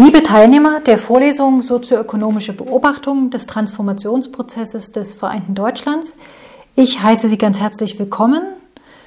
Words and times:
Liebe 0.00 0.22
Teilnehmer 0.22 0.78
der 0.78 0.96
Vorlesung 0.96 1.60
Sozioökonomische 1.60 2.52
Beobachtung 2.52 3.30
des 3.30 3.46
Transformationsprozesses 3.46 4.92
des 4.92 5.12
Vereinten 5.12 5.56
Deutschlands, 5.56 6.12
ich 6.76 7.02
heiße 7.02 7.26
Sie 7.26 7.36
ganz 7.36 7.58
herzlich 7.58 7.98
willkommen 7.98 8.40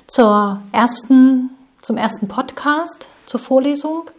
zur 0.08 0.60
ersten, 0.74 1.52
zum 1.82 1.96
ersten 1.96 2.28
Podcast 2.28 3.08
zur 3.26 3.40
Vorlesung, 3.40 4.12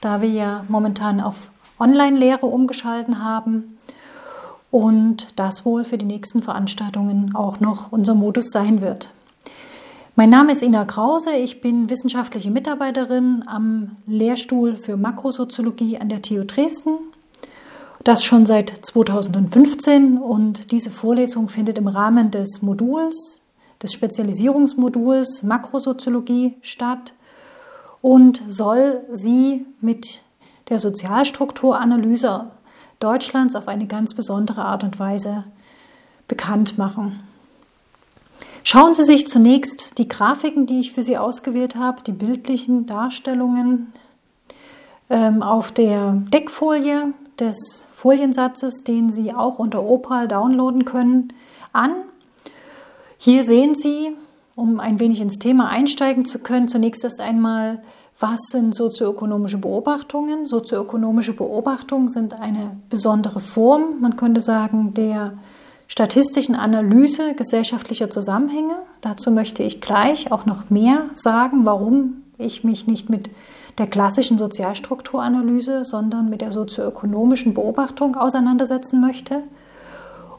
da 0.00 0.20
wir 0.20 0.28
ja 0.28 0.64
momentan 0.66 1.20
auf 1.20 1.48
Online-Lehre 1.78 2.46
umgeschalten 2.46 3.22
haben 3.22 3.78
und 4.72 5.28
das 5.36 5.64
wohl 5.64 5.84
für 5.84 5.96
die 5.96 6.06
nächsten 6.06 6.42
Veranstaltungen 6.42 7.36
auch 7.36 7.60
noch 7.60 7.92
unser 7.92 8.16
Modus 8.16 8.50
sein 8.50 8.80
wird. 8.80 9.10
Mein 10.18 10.30
Name 10.30 10.52
ist 10.52 10.62
Ina 10.62 10.86
Krause, 10.86 11.32
ich 11.36 11.60
bin 11.60 11.90
wissenschaftliche 11.90 12.50
Mitarbeiterin 12.50 13.42
am 13.44 13.98
Lehrstuhl 14.06 14.78
für 14.78 14.96
Makrosoziologie 14.96 15.98
an 15.98 16.08
der 16.08 16.22
TU 16.22 16.42
Dresden. 16.44 16.96
Das 18.02 18.24
schon 18.24 18.46
seit 18.46 18.70
2015 18.70 20.16
und 20.16 20.70
diese 20.70 20.88
Vorlesung 20.88 21.50
findet 21.50 21.76
im 21.76 21.86
Rahmen 21.86 22.30
des 22.30 22.62
Moduls, 22.62 23.42
des 23.82 23.92
Spezialisierungsmoduls 23.92 25.42
Makrosoziologie 25.42 26.56
statt 26.62 27.12
und 28.00 28.40
soll 28.46 29.04
sie 29.12 29.66
mit 29.82 30.22
der 30.70 30.78
Sozialstrukturanalyse 30.78 32.46
Deutschlands 33.00 33.54
auf 33.54 33.68
eine 33.68 33.86
ganz 33.86 34.14
besondere 34.14 34.64
Art 34.64 34.82
und 34.82 34.98
Weise 34.98 35.44
bekannt 36.26 36.78
machen. 36.78 37.20
Schauen 38.68 38.94
Sie 38.94 39.04
sich 39.04 39.28
zunächst 39.28 39.96
die 39.96 40.08
Grafiken, 40.08 40.66
die 40.66 40.80
ich 40.80 40.90
für 40.90 41.04
Sie 41.04 41.16
ausgewählt 41.16 41.76
habe, 41.76 42.02
die 42.02 42.10
bildlichen 42.10 42.84
Darstellungen 42.84 43.92
ähm, 45.08 45.40
auf 45.40 45.70
der 45.70 46.14
Deckfolie 46.32 47.14
des 47.38 47.86
Foliensatzes, 47.92 48.82
den 48.82 49.12
Sie 49.12 49.32
auch 49.32 49.60
unter 49.60 49.84
Opal 49.84 50.26
downloaden 50.26 50.84
können, 50.84 51.32
an. 51.72 51.92
Hier 53.18 53.44
sehen 53.44 53.76
Sie, 53.76 54.16
um 54.56 54.80
ein 54.80 54.98
wenig 54.98 55.20
ins 55.20 55.38
Thema 55.38 55.68
einsteigen 55.68 56.24
zu 56.24 56.40
können, 56.40 56.66
zunächst 56.66 57.04
erst 57.04 57.20
einmal, 57.20 57.80
was 58.18 58.40
sind 58.50 58.74
sozioökonomische 58.74 59.58
Beobachtungen? 59.58 60.48
Sozioökonomische 60.48 61.34
Beobachtungen 61.34 62.08
sind 62.08 62.34
eine 62.34 62.76
besondere 62.90 63.38
Form, 63.38 64.00
man 64.00 64.16
könnte 64.16 64.40
sagen, 64.40 64.92
der 64.92 65.34
statistischen 65.88 66.54
Analyse 66.54 67.34
gesellschaftlicher 67.34 68.10
Zusammenhänge. 68.10 68.74
Dazu 69.00 69.30
möchte 69.30 69.62
ich 69.62 69.80
gleich 69.80 70.32
auch 70.32 70.46
noch 70.46 70.70
mehr 70.70 71.10
sagen, 71.14 71.64
warum 71.64 72.22
ich 72.38 72.64
mich 72.64 72.86
nicht 72.86 73.08
mit 73.08 73.30
der 73.78 73.86
klassischen 73.86 74.38
Sozialstrukturanalyse, 74.38 75.84
sondern 75.84 76.28
mit 76.28 76.40
der 76.40 76.50
sozioökonomischen 76.52 77.54
Beobachtung 77.54 78.16
auseinandersetzen 78.16 79.00
möchte. 79.00 79.42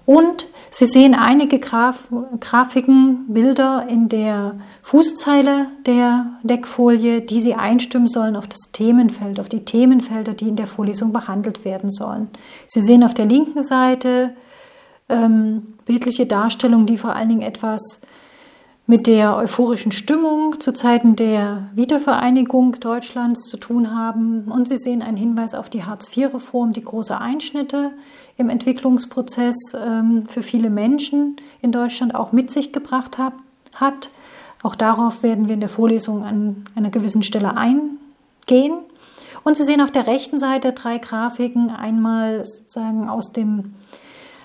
Und 0.06 0.48
Sie 0.72 0.86
sehen 0.86 1.16
einige 1.16 1.59
Graf 1.59 2.08
Grafiken, 2.39 3.26
Bilder 3.28 3.88
in 3.89 4.09
der 4.09 4.56
Fußzeile 4.82 5.67
der 5.86 6.28
Deckfolie, 6.44 7.22
die 7.22 7.42
Sie 7.42 7.56
einstimmen 7.56 8.08
sollen 8.08 8.36
auf 8.36 8.48
das 8.48 8.72
Themenfeld, 8.72 9.39
auf 9.39 9.50
die 9.50 9.66
Themenfelder, 9.66 10.34
die 10.34 10.48
in 10.48 10.56
der 10.56 10.67
Vorlesung 10.67 11.11
behandelt 11.11 11.66
werden 11.66 11.92
sollen. 11.92 12.30
Sie 12.67 12.82
sehen 12.82 13.04
auf 13.04 13.14
der 13.14 13.26
linken 13.26 13.64
Seite 13.64 14.32
ähm, 15.09 15.75
bildliche 15.86 16.25
Darstellungen, 16.25 16.86
die 16.86 16.97
vor 16.97 17.16
allen 17.16 17.30
Dingen 17.30 17.41
etwas 17.41 18.02
mit 18.89 19.05
der 19.05 19.36
euphorischen 19.36 19.91
Stimmung 19.91 20.61
zu 20.61 20.72
Zeiten 20.72 21.17
der 21.17 21.67
Wiedervereinigung 21.75 22.80
Deutschlands 22.80 23.44
zu 23.49 23.58
tun 23.58 23.94
haben. 23.94 24.45
Und 24.45 24.69
Sie 24.69 24.77
sehen 24.77 25.02
einen 25.02 25.17
Hinweis 25.17 25.53
auf 25.53 25.69
die 25.69 25.83
Hartz-IV-Reform, 25.83 26.72
die 26.72 26.81
große 26.81 27.19
Einschnitte 27.19 27.91
im 28.38 28.49
Entwicklungsprozess 28.49 29.55
ähm, 29.75 30.25
für 30.27 30.41
viele 30.41 30.69
Menschen 30.69 31.36
in 31.61 31.73
Deutschland 31.73 32.15
auch 32.15 32.32
mit 32.32 32.49
sich 32.49 32.71
gebracht 32.71 33.17
hat. 33.17 34.09
Auch 34.64 34.76
darauf 34.76 35.21
werden 35.21 35.48
wir 35.48 35.55
in 35.55 35.59
der 35.59 35.70
Vorlesung 35.70 36.23
an 36.23 36.64
einer 36.73 36.89
gewissen 36.89 37.23
Stelle 37.23 37.58
eingehen. 37.58 38.73
Und 39.43 39.58
Sie 39.58 39.65
sehen 39.65 39.82
auf 39.82 39.92
der 39.92 40.08
rechten 40.08 40.39
Seite 40.39 40.71
drei 40.71 40.98
Grafiken, 40.98 41.71
einmal 41.71 42.45
sozusagen 42.45 43.09
aus 43.09 43.33
dem 43.33 43.76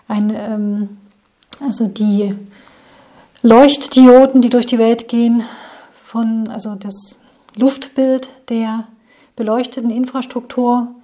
ein, 0.09 0.33
ähm, 0.35 0.97
also 1.61 1.87
die 1.87 2.35
Leuchtdioden, 3.43 4.41
die 4.41 4.51
durch 4.51 4.67
die 4.67 4.79
Welt 4.79 5.09
gehen, 5.09 5.45
von, 5.93 6.49
also 6.49 6.75
das 6.75 7.19
Luftbild 7.57 8.31
der 8.49 8.87
beleuchteten 9.37 9.91
Infrastruktur 9.91 10.95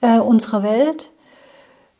äh, 0.00 0.18
unserer 0.18 0.62
Welt, 0.62 1.10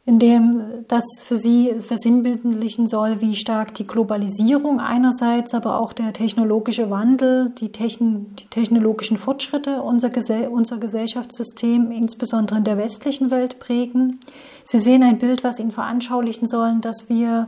in 0.06 0.20
dem 0.20 0.62
das 0.86 1.02
für 1.24 1.36
sie 1.36 1.74
versinnbildlichen 1.74 2.86
soll, 2.86 3.20
wie 3.20 3.34
stark 3.34 3.74
die 3.74 3.86
Globalisierung 3.86 4.78
einerseits, 4.78 5.52
aber 5.52 5.80
auch 5.80 5.92
der 5.92 6.12
technologische 6.12 6.90
Wandel, 6.90 7.50
die, 7.50 7.72
Techn 7.72 8.26
die 8.38 8.46
technologischen 8.46 9.16
Fortschritte 9.16 9.82
unser, 9.82 10.10
Gesell 10.10 10.46
unser 10.46 10.78
Gesellschaftssystem, 10.78 11.90
insbesondere 11.90 12.58
in 12.58 12.64
der 12.64 12.78
westlichen 12.78 13.32
Welt, 13.32 13.58
prägen. 13.58 14.20
Sie 14.68 14.80
sehen 14.80 15.04
ein 15.04 15.18
Bild, 15.18 15.44
was 15.44 15.60
Ihnen 15.60 15.70
veranschaulichen 15.70 16.48
sollen, 16.48 16.80
dass 16.80 17.08
wir 17.08 17.46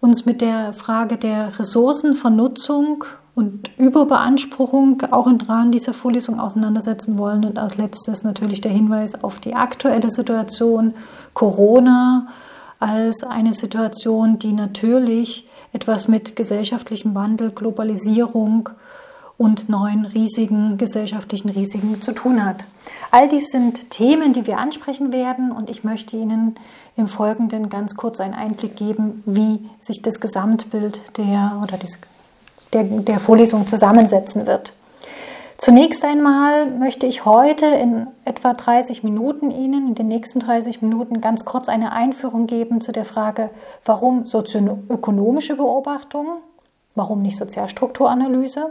uns 0.00 0.24
mit 0.24 0.40
der 0.40 0.72
Frage 0.72 1.16
der 1.16 1.58
Ressourcenvernutzung 1.58 3.04
und 3.34 3.76
Überbeanspruchung 3.76 5.02
auch 5.10 5.26
im 5.26 5.40
Rahmen 5.40 5.72
dieser 5.72 5.94
Vorlesung 5.94 6.38
auseinandersetzen 6.38 7.18
wollen. 7.18 7.44
Und 7.44 7.58
als 7.58 7.76
letztes 7.76 8.22
natürlich 8.22 8.60
der 8.60 8.70
Hinweis 8.70 9.22
auf 9.24 9.40
die 9.40 9.56
aktuelle 9.56 10.12
Situation 10.12 10.94
Corona 11.34 12.28
als 12.78 13.24
eine 13.24 13.52
Situation, 13.52 14.38
die 14.38 14.52
natürlich 14.52 15.48
etwas 15.72 16.06
mit 16.06 16.36
gesellschaftlichem 16.36 17.16
Wandel, 17.16 17.50
Globalisierung 17.50 18.68
und 19.38 19.68
neuen 19.68 20.04
riesigen 20.04 20.76
gesellschaftlichen 20.76 21.48
Risiken 21.48 22.02
zu 22.02 22.12
tun 22.12 22.44
hat. 22.44 22.64
All 23.12 23.28
dies 23.28 23.50
sind 23.50 23.88
Themen, 23.90 24.32
die 24.32 24.46
wir 24.46 24.58
ansprechen 24.58 25.12
werden 25.12 25.52
und 25.52 25.70
ich 25.70 25.84
möchte 25.84 26.16
Ihnen 26.16 26.56
im 26.96 27.06
Folgenden 27.06 27.70
ganz 27.70 27.94
kurz 27.94 28.20
einen 28.20 28.34
Einblick 28.34 28.76
geben, 28.76 29.22
wie 29.24 29.70
sich 29.78 30.02
das 30.02 30.20
Gesamtbild 30.20 31.16
der 31.16 31.60
oder 31.62 31.78
des, 31.78 32.00
der, 32.72 32.82
der 32.82 33.20
Vorlesung 33.20 33.66
zusammensetzen 33.68 34.46
wird. 34.46 34.74
Zunächst 35.56 36.04
einmal 36.04 36.70
möchte 36.70 37.06
ich 37.06 37.24
heute 37.24 37.66
in 37.66 38.06
etwa 38.24 38.54
30 38.54 39.02
Minuten 39.02 39.50
Ihnen, 39.50 39.88
in 39.88 39.94
den 39.94 40.08
nächsten 40.08 40.40
30 40.40 40.82
Minuten, 40.82 41.20
ganz 41.20 41.44
kurz 41.44 41.68
eine 41.68 41.92
Einführung 41.92 42.46
geben 42.46 42.80
zu 42.80 42.92
der 42.92 43.04
Frage, 43.04 43.50
warum 43.84 44.26
sozioökonomische 44.26 45.56
Beobachtung, 45.56 46.26
warum 46.94 47.22
nicht 47.22 47.36
Sozialstrukturanalyse, 47.36 48.70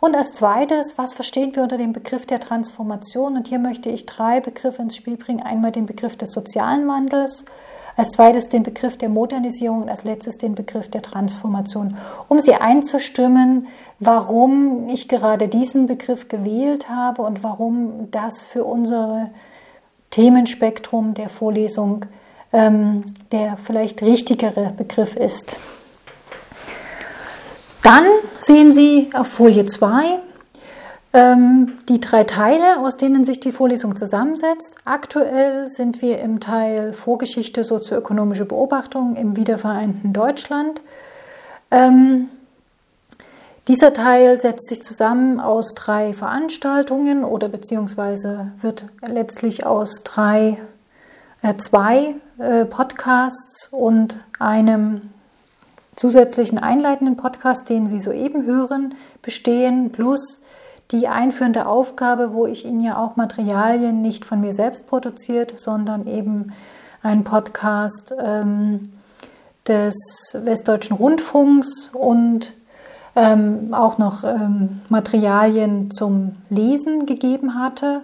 und 0.00 0.16
als 0.16 0.32
zweites, 0.32 0.96
was 0.96 1.12
verstehen 1.12 1.54
wir 1.54 1.62
unter 1.62 1.76
dem 1.76 1.92
Begriff 1.92 2.24
der 2.24 2.40
Transformation? 2.40 3.36
Und 3.36 3.48
hier 3.48 3.58
möchte 3.58 3.90
ich 3.90 4.06
drei 4.06 4.40
Begriffe 4.40 4.80
ins 4.80 4.96
Spiel 4.96 5.18
bringen. 5.18 5.42
Einmal 5.42 5.72
den 5.72 5.84
Begriff 5.84 6.16
des 6.16 6.32
sozialen 6.32 6.88
Wandels, 6.88 7.44
als 7.96 8.12
zweites 8.12 8.48
den 8.48 8.62
Begriff 8.62 8.96
der 8.96 9.10
Modernisierung 9.10 9.82
und 9.82 9.88
als 9.90 10.04
letztes 10.04 10.38
den 10.38 10.54
Begriff 10.54 10.90
der 10.90 11.02
Transformation, 11.02 11.98
um 12.28 12.40
sie 12.40 12.54
einzustimmen, 12.54 13.66
warum 13.98 14.88
ich 14.88 15.06
gerade 15.06 15.48
diesen 15.48 15.86
Begriff 15.86 16.28
gewählt 16.28 16.88
habe 16.88 17.20
und 17.20 17.44
warum 17.44 18.10
das 18.10 18.46
für 18.46 18.64
unser 18.64 19.28
Themenspektrum 20.10 21.12
der 21.12 21.28
Vorlesung 21.28 22.06
ähm, 22.52 23.04
der 23.32 23.58
vielleicht 23.58 24.02
richtigere 24.02 24.72
Begriff 24.76 25.14
ist. 25.14 25.56
Dann 27.82 28.04
sehen 28.38 28.72
Sie 28.72 29.10
auf 29.14 29.28
Folie 29.28 29.64
2 29.64 30.20
ähm, 31.12 31.78
die 31.88 31.98
drei 31.98 32.24
Teile, 32.24 32.78
aus 32.80 32.96
denen 32.96 33.24
sich 33.24 33.40
die 33.40 33.52
Vorlesung 33.52 33.96
zusammensetzt. 33.96 34.76
Aktuell 34.84 35.68
sind 35.68 36.02
wir 36.02 36.20
im 36.20 36.40
Teil 36.40 36.92
Vorgeschichte 36.92 37.64
sozioökonomische 37.64 38.44
Beobachtung 38.44 39.16
im 39.16 39.36
wiedervereinten 39.36 40.12
Deutschland. 40.12 40.80
Ähm, 41.70 42.28
dieser 43.66 43.92
Teil 43.92 44.40
setzt 44.40 44.68
sich 44.68 44.82
zusammen 44.82 45.40
aus 45.40 45.74
drei 45.74 46.12
Veranstaltungen 46.12 47.24
oder 47.24 47.48
beziehungsweise 47.48 48.52
wird 48.60 48.84
letztlich 49.06 49.66
aus 49.66 50.02
drei, 50.02 50.58
äh, 51.42 51.56
zwei 51.56 52.14
äh, 52.38 52.64
Podcasts 52.64 53.68
und 53.70 54.18
einem 54.38 55.09
zusätzlichen 56.00 56.56
einleitenden 56.56 57.18
Podcast, 57.18 57.68
den 57.68 57.86
Sie 57.86 58.00
soeben 58.00 58.46
hören, 58.46 58.94
bestehen, 59.20 59.92
plus 59.92 60.40
die 60.92 61.08
einführende 61.08 61.66
Aufgabe, 61.66 62.32
wo 62.32 62.46
ich 62.46 62.64
Ihnen 62.64 62.80
ja 62.80 62.96
auch 62.96 63.16
Materialien 63.16 64.00
nicht 64.00 64.24
von 64.24 64.40
mir 64.40 64.54
selbst 64.54 64.86
produziert, 64.86 65.60
sondern 65.60 66.06
eben 66.06 66.54
einen 67.02 67.22
Podcast 67.22 68.14
ähm, 68.18 68.94
des 69.68 69.94
Westdeutschen 70.32 70.96
Rundfunks 70.96 71.90
und 71.92 72.54
ähm, 73.14 73.74
auch 73.74 73.98
noch 73.98 74.24
ähm, 74.24 74.80
Materialien 74.88 75.90
zum 75.90 76.36
Lesen 76.48 77.04
gegeben 77.04 77.60
hatte, 77.60 78.00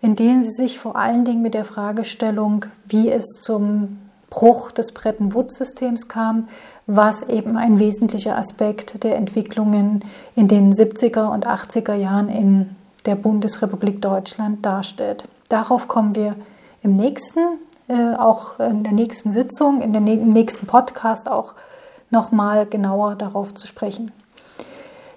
in 0.00 0.14
denen 0.14 0.44
sie 0.44 0.52
sich 0.52 0.78
vor 0.78 0.94
allen 0.94 1.24
Dingen 1.24 1.42
mit 1.42 1.54
der 1.54 1.64
Fragestellung, 1.64 2.66
wie 2.86 3.10
es 3.10 3.26
zum 3.40 3.98
Bruch 4.30 4.70
des 4.70 4.92
Bretton 4.92 5.34
Woods-Systems 5.34 6.06
kam, 6.06 6.48
was 6.96 7.22
eben 7.22 7.56
ein 7.56 7.78
wesentlicher 7.78 8.36
Aspekt 8.36 9.04
der 9.04 9.16
Entwicklungen 9.16 10.04
in 10.34 10.48
den 10.48 10.72
70er 10.72 11.32
und 11.32 11.46
80er 11.46 11.94
Jahren 11.94 12.28
in 12.28 12.76
der 13.06 13.14
Bundesrepublik 13.14 14.02
Deutschland 14.02 14.66
darstellt. 14.66 15.24
Darauf 15.48 15.86
kommen 15.86 16.16
wir 16.16 16.34
im 16.82 16.92
nächsten, 16.92 17.40
äh, 17.88 18.14
auch 18.16 18.58
in 18.58 18.82
der 18.82 18.92
nächsten 18.92 19.30
Sitzung, 19.30 19.82
in 19.82 19.92
dem 19.92 20.04
nächsten 20.04 20.66
Podcast 20.66 21.30
auch 21.30 21.54
nochmal 22.10 22.66
genauer 22.66 23.14
darauf 23.14 23.54
zu 23.54 23.68
sprechen. 23.68 24.10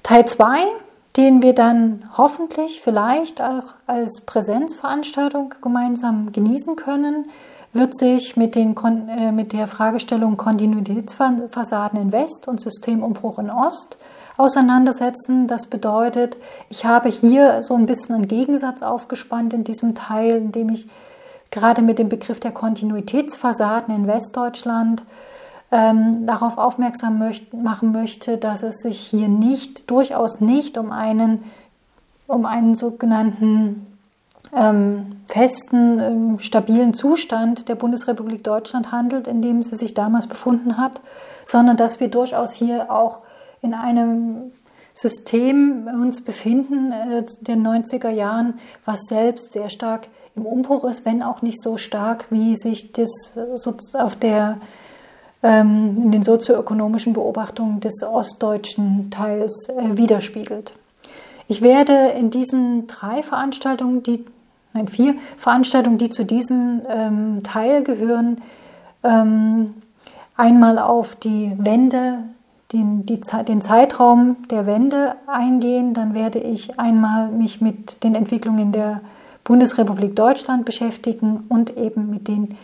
Teil 0.04 0.26
2, 0.26 0.60
den 1.18 1.42
wir 1.42 1.54
dann 1.54 2.08
hoffentlich 2.18 2.82
vielleicht 2.82 3.42
auch 3.42 3.76
als 3.88 4.22
Präsenzveranstaltung 4.22 5.56
gemeinsam 5.62 6.32
genießen 6.32 6.76
können, 6.76 7.26
wird 7.74 7.98
sich 7.98 8.38
mit, 8.38 8.56
den, 8.56 8.76
äh, 9.10 9.32
mit 9.32 9.52
der 9.52 9.68
Fragestellung 9.68 10.38
Kontinuitätsfassaden 10.38 12.00
in 12.00 12.12
West 12.12 12.48
und 12.48 12.62
Systemumbruch 12.62 13.40
in 13.40 13.50
Ost 13.50 13.98
auseinandersetzen. 14.38 15.48
Das 15.48 15.66
bedeutet, 15.66 16.38
ich 16.70 16.86
habe 16.86 17.10
hier 17.10 17.62
so 17.62 17.76
ein 17.76 17.86
bisschen 17.86 18.16
einen 18.16 18.28
Gegensatz 18.28 18.84
aufgespannt 18.84 19.54
in 19.54 19.64
diesem 19.64 19.96
Teil, 19.96 20.38
in 20.38 20.52
dem 20.52 20.70
ich 20.70 20.88
gerade 21.52 21.82
mit 21.82 22.00
dem 22.00 22.10
Begriff 22.10 22.40
der 22.40 22.52
Kontinuitätsfassaden 22.52 23.96
in 23.96 24.08
Westdeutschland 24.08 25.04
ähm, 25.72 26.26
darauf 26.26 26.58
aufmerksam 26.58 27.18
möcht 27.18 27.54
machen 27.54 27.92
möchte, 27.92 28.38
dass 28.38 28.64
es 28.64 28.78
sich 28.78 29.00
hier 29.00 29.28
nicht, 29.28 29.90
durchaus 29.90 30.40
nicht 30.40 30.78
um 30.78 30.92
einen, 30.92 31.44
um 32.28 32.46
einen 32.46 32.76
sogenannten 32.76 33.93
ähm, 34.56 35.18
festen, 35.28 36.00
ähm, 36.00 36.40
stabilen 36.40 36.94
Zustand 36.94 37.70
der 37.70 37.76
Bundesrepublik 37.76 38.44
Deutschland 38.44 38.92
handelt, 38.92 39.28
in 39.28 39.42
dem 39.42 39.64
sie 39.64 39.76
sich 39.76 39.94
damals 39.94 40.28
befunden 40.28 40.78
hat, 40.78 41.02
sondern 41.46 41.78
dass 41.78 42.00
wir 42.00 42.08
durchaus 42.08 42.54
hier 42.54 42.92
auch 42.92 43.22
in 43.62 43.74
einem 43.74 44.52
System 44.94 45.88
uns 45.88 46.22
befinden 46.22 46.92
äh, 46.92 47.24
der 47.42 47.56
90er 47.56 48.10
Jahren, 48.10 48.60
was 48.86 49.06
selbst 49.08 49.52
sehr 49.52 49.70
stark 49.70 50.08
im 50.36 50.46
Umbruch 50.46 50.84
ist, 50.84 51.06
wenn 51.06 51.24
auch 51.24 51.42
nicht 51.42 51.62
so 51.62 51.78
stark, 51.78 52.26
wie 52.30 52.56
sich 52.56 52.92
das 52.92 53.36
äh, 53.36 53.98
auf 53.98 54.16
der, 54.16 54.60
ähm, 55.42 55.96
in 55.98 56.12
den 56.12 56.24
sozioökonomischen 56.24 57.14
Beobachtungen 57.14 57.80
des 57.80 58.04
ostdeutschen 58.04 59.10
Teils 59.10 59.68
äh, 59.70 59.98
widerspiegelt. 59.98 60.74
Ich 61.48 61.62
werde 61.62 62.10
in 62.18 62.30
diesen 62.30 62.88
drei 62.88 63.22
Veranstaltungen, 63.22 64.04
die 64.04 64.26
nein, 64.74 64.88
vier 64.88 65.16
Veranstaltungen, 65.38 65.98
die 65.98 66.10
zu 66.10 66.26
diesem 66.26 66.82
ähm, 66.90 67.44
Teil 67.44 67.84
gehören. 67.84 68.42
Ähm, 69.04 69.76
einmal 70.36 70.80
auf 70.80 71.16
die 71.16 71.52
Wende, 71.58 72.20
den, 72.72 73.06
die, 73.06 73.22
den 73.48 73.62
Zeitraum 73.62 74.38
der 74.50 74.66
Wende 74.66 75.16
eingehen. 75.28 75.94
Dann 75.94 76.14
werde 76.14 76.40
ich 76.40 76.80
einmal 76.80 77.30
mich 77.30 77.62
mit 77.62 78.04
den 78.04 78.16
Entwicklungen 78.16 78.72
der 78.72 79.02
Bundesrepublik 79.44 80.16
Deutschland 80.16 80.66
beschäftigen 80.66 81.44
und 81.50 81.78
eben 81.78 82.10
mit 82.10 82.28
den 82.28 82.56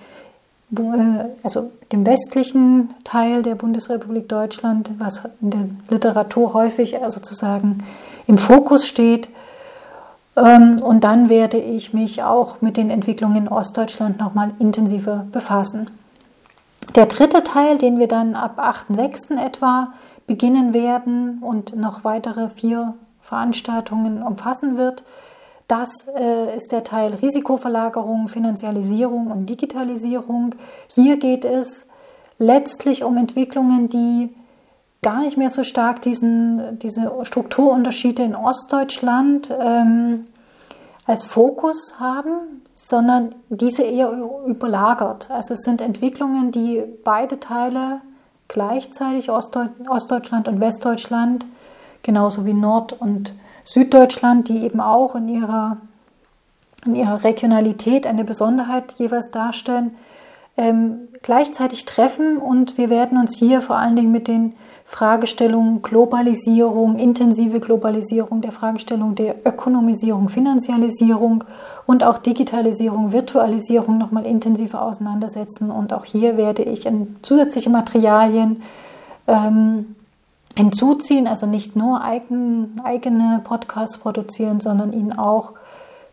äh, 0.75 1.25
also 1.43 1.71
dem 1.91 2.05
westlichen 2.05 2.93
Teil 3.03 3.41
der 3.41 3.55
Bundesrepublik 3.55 4.29
Deutschland, 4.29 4.91
was 4.99 5.23
in 5.41 5.49
der 5.49 5.65
Literatur 5.89 6.53
häufig 6.53 6.95
sozusagen 7.07 7.79
im 8.27 8.37
Fokus 8.37 8.85
steht. 8.85 9.29
Ähm, 10.39 10.81
und 10.81 11.03
dann 11.03 11.29
werde 11.29 11.57
ich 11.57 11.93
mich 11.93 12.23
auch 12.23 12.61
mit 12.61 12.77
den 12.77 12.89
Entwicklungen 12.89 13.35
in 13.35 13.47
Ostdeutschland 13.47 14.19
nochmal 14.19 14.51
intensiver 14.59 15.25
befassen. 15.31 15.89
Der 16.95 17.05
dritte 17.05 17.43
Teil, 17.43 17.77
den 17.77 17.99
wir 17.99 18.07
dann 18.07 18.35
ab 18.35 18.59
8.6. 18.59 19.43
etwa 19.43 19.93
beginnen 20.27 20.73
werden 20.73 21.39
und 21.41 21.75
noch 21.75 22.03
weitere 22.03 22.49
vier 22.49 22.93
Veranstaltungen 23.19 24.23
umfassen 24.23 24.77
wird, 24.77 25.03
das 25.67 26.07
äh, 26.17 26.55
ist 26.55 26.71
der 26.71 26.83
Teil 26.83 27.13
Risikoverlagerung, 27.13 28.27
Finanzialisierung 28.27 29.27
und 29.27 29.47
Digitalisierung. 29.47 30.55
Hier 30.87 31.17
geht 31.17 31.45
es 31.45 31.85
letztlich 32.39 33.03
um 33.03 33.17
Entwicklungen, 33.17 33.89
die 33.89 34.33
gar 35.01 35.21
nicht 35.21 35.37
mehr 35.37 35.49
so 35.49 35.63
stark 35.63 36.01
diesen, 36.01 36.79
diese 36.79 37.11
Strukturunterschiede 37.23 38.23
in 38.23 38.35
Ostdeutschland 38.35 39.49
ähm, 39.59 40.27
als 41.05 41.23
Fokus 41.23 41.99
haben, 41.99 42.61
sondern 42.75 43.35
diese 43.49 43.83
eher 43.83 44.11
überlagert. 44.45 45.29
Also 45.31 45.53
es 45.53 45.61
sind 45.61 45.81
Entwicklungen, 45.81 46.51
die 46.51 46.83
beide 47.03 47.39
Teile 47.39 48.01
gleichzeitig, 48.47 49.29
Ostdeutschland 49.29 50.47
und 50.47 50.59
Westdeutschland, 50.59 51.45
genauso 52.03 52.45
wie 52.45 52.53
Nord- 52.53 52.93
und 52.93 53.33
Süddeutschland, 53.63 54.49
die 54.49 54.63
eben 54.63 54.81
auch 54.81 55.15
in 55.15 55.27
ihrer, 55.29 55.77
in 56.85 56.95
ihrer 56.95 57.23
Regionalität 57.23 58.07
eine 58.07 58.23
Besonderheit 58.23 58.95
jeweils 58.97 59.31
darstellen, 59.31 59.95
ähm, 60.57 61.07
gleichzeitig 61.21 61.85
treffen. 61.85 62.37
Und 62.37 62.77
wir 62.77 62.89
werden 62.89 63.17
uns 63.17 63.37
hier 63.37 63.61
vor 63.61 63.77
allen 63.77 63.95
Dingen 63.95 64.11
mit 64.11 64.27
den 64.27 64.55
Fragestellung 64.91 65.83
Globalisierung, 65.83 66.97
intensive 66.97 67.59
Globalisierung, 67.59 68.41
der 68.41 68.51
Fragestellung 68.51 69.13
der 69.13 69.35
Ökonomisierung, 69.45 70.29
Finanzialisierung 70.29 71.43
und 71.85 72.03
auch 72.03 72.17
Digitalisierung, 72.17 73.11
Virtualisierung 73.11 73.99
nochmal 73.99 74.25
intensiver 74.25 74.81
auseinandersetzen. 74.81 75.69
Und 75.69 75.93
auch 75.93 76.05
hier 76.05 76.37
werde 76.37 76.63
ich 76.63 76.89
zusätzliche 77.21 77.69
Materialien 77.69 78.63
ähm, 79.27 79.95
hinzuziehen, 80.57 81.27
also 81.27 81.45
nicht 81.45 81.75
nur 81.75 82.03
eigen, 82.03 82.81
eigene 82.83 83.41
Podcasts 83.43 83.99
produzieren, 83.99 84.59
sondern 84.59 84.91
Ihnen 84.91 85.17
auch 85.17 85.53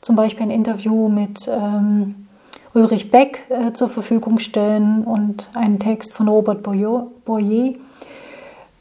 zum 0.02 0.16
Beispiel 0.16 0.44
ein 0.44 0.50
Interview 0.50 1.08
mit 1.08 1.48
ähm, 1.48 2.26
Ulrich 2.74 3.10
Beck 3.10 3.46
äh, 3.48 3.72
zur 3.72 3.88
Verfügung 3.88 4.38
stellen 4.38 5.02
und 5.02 5.48
einen 5.54 5.78
Text 5.78 6.12
von 6.12 6.28
Robert 6.28 6.62
Boyer 6.62 7.06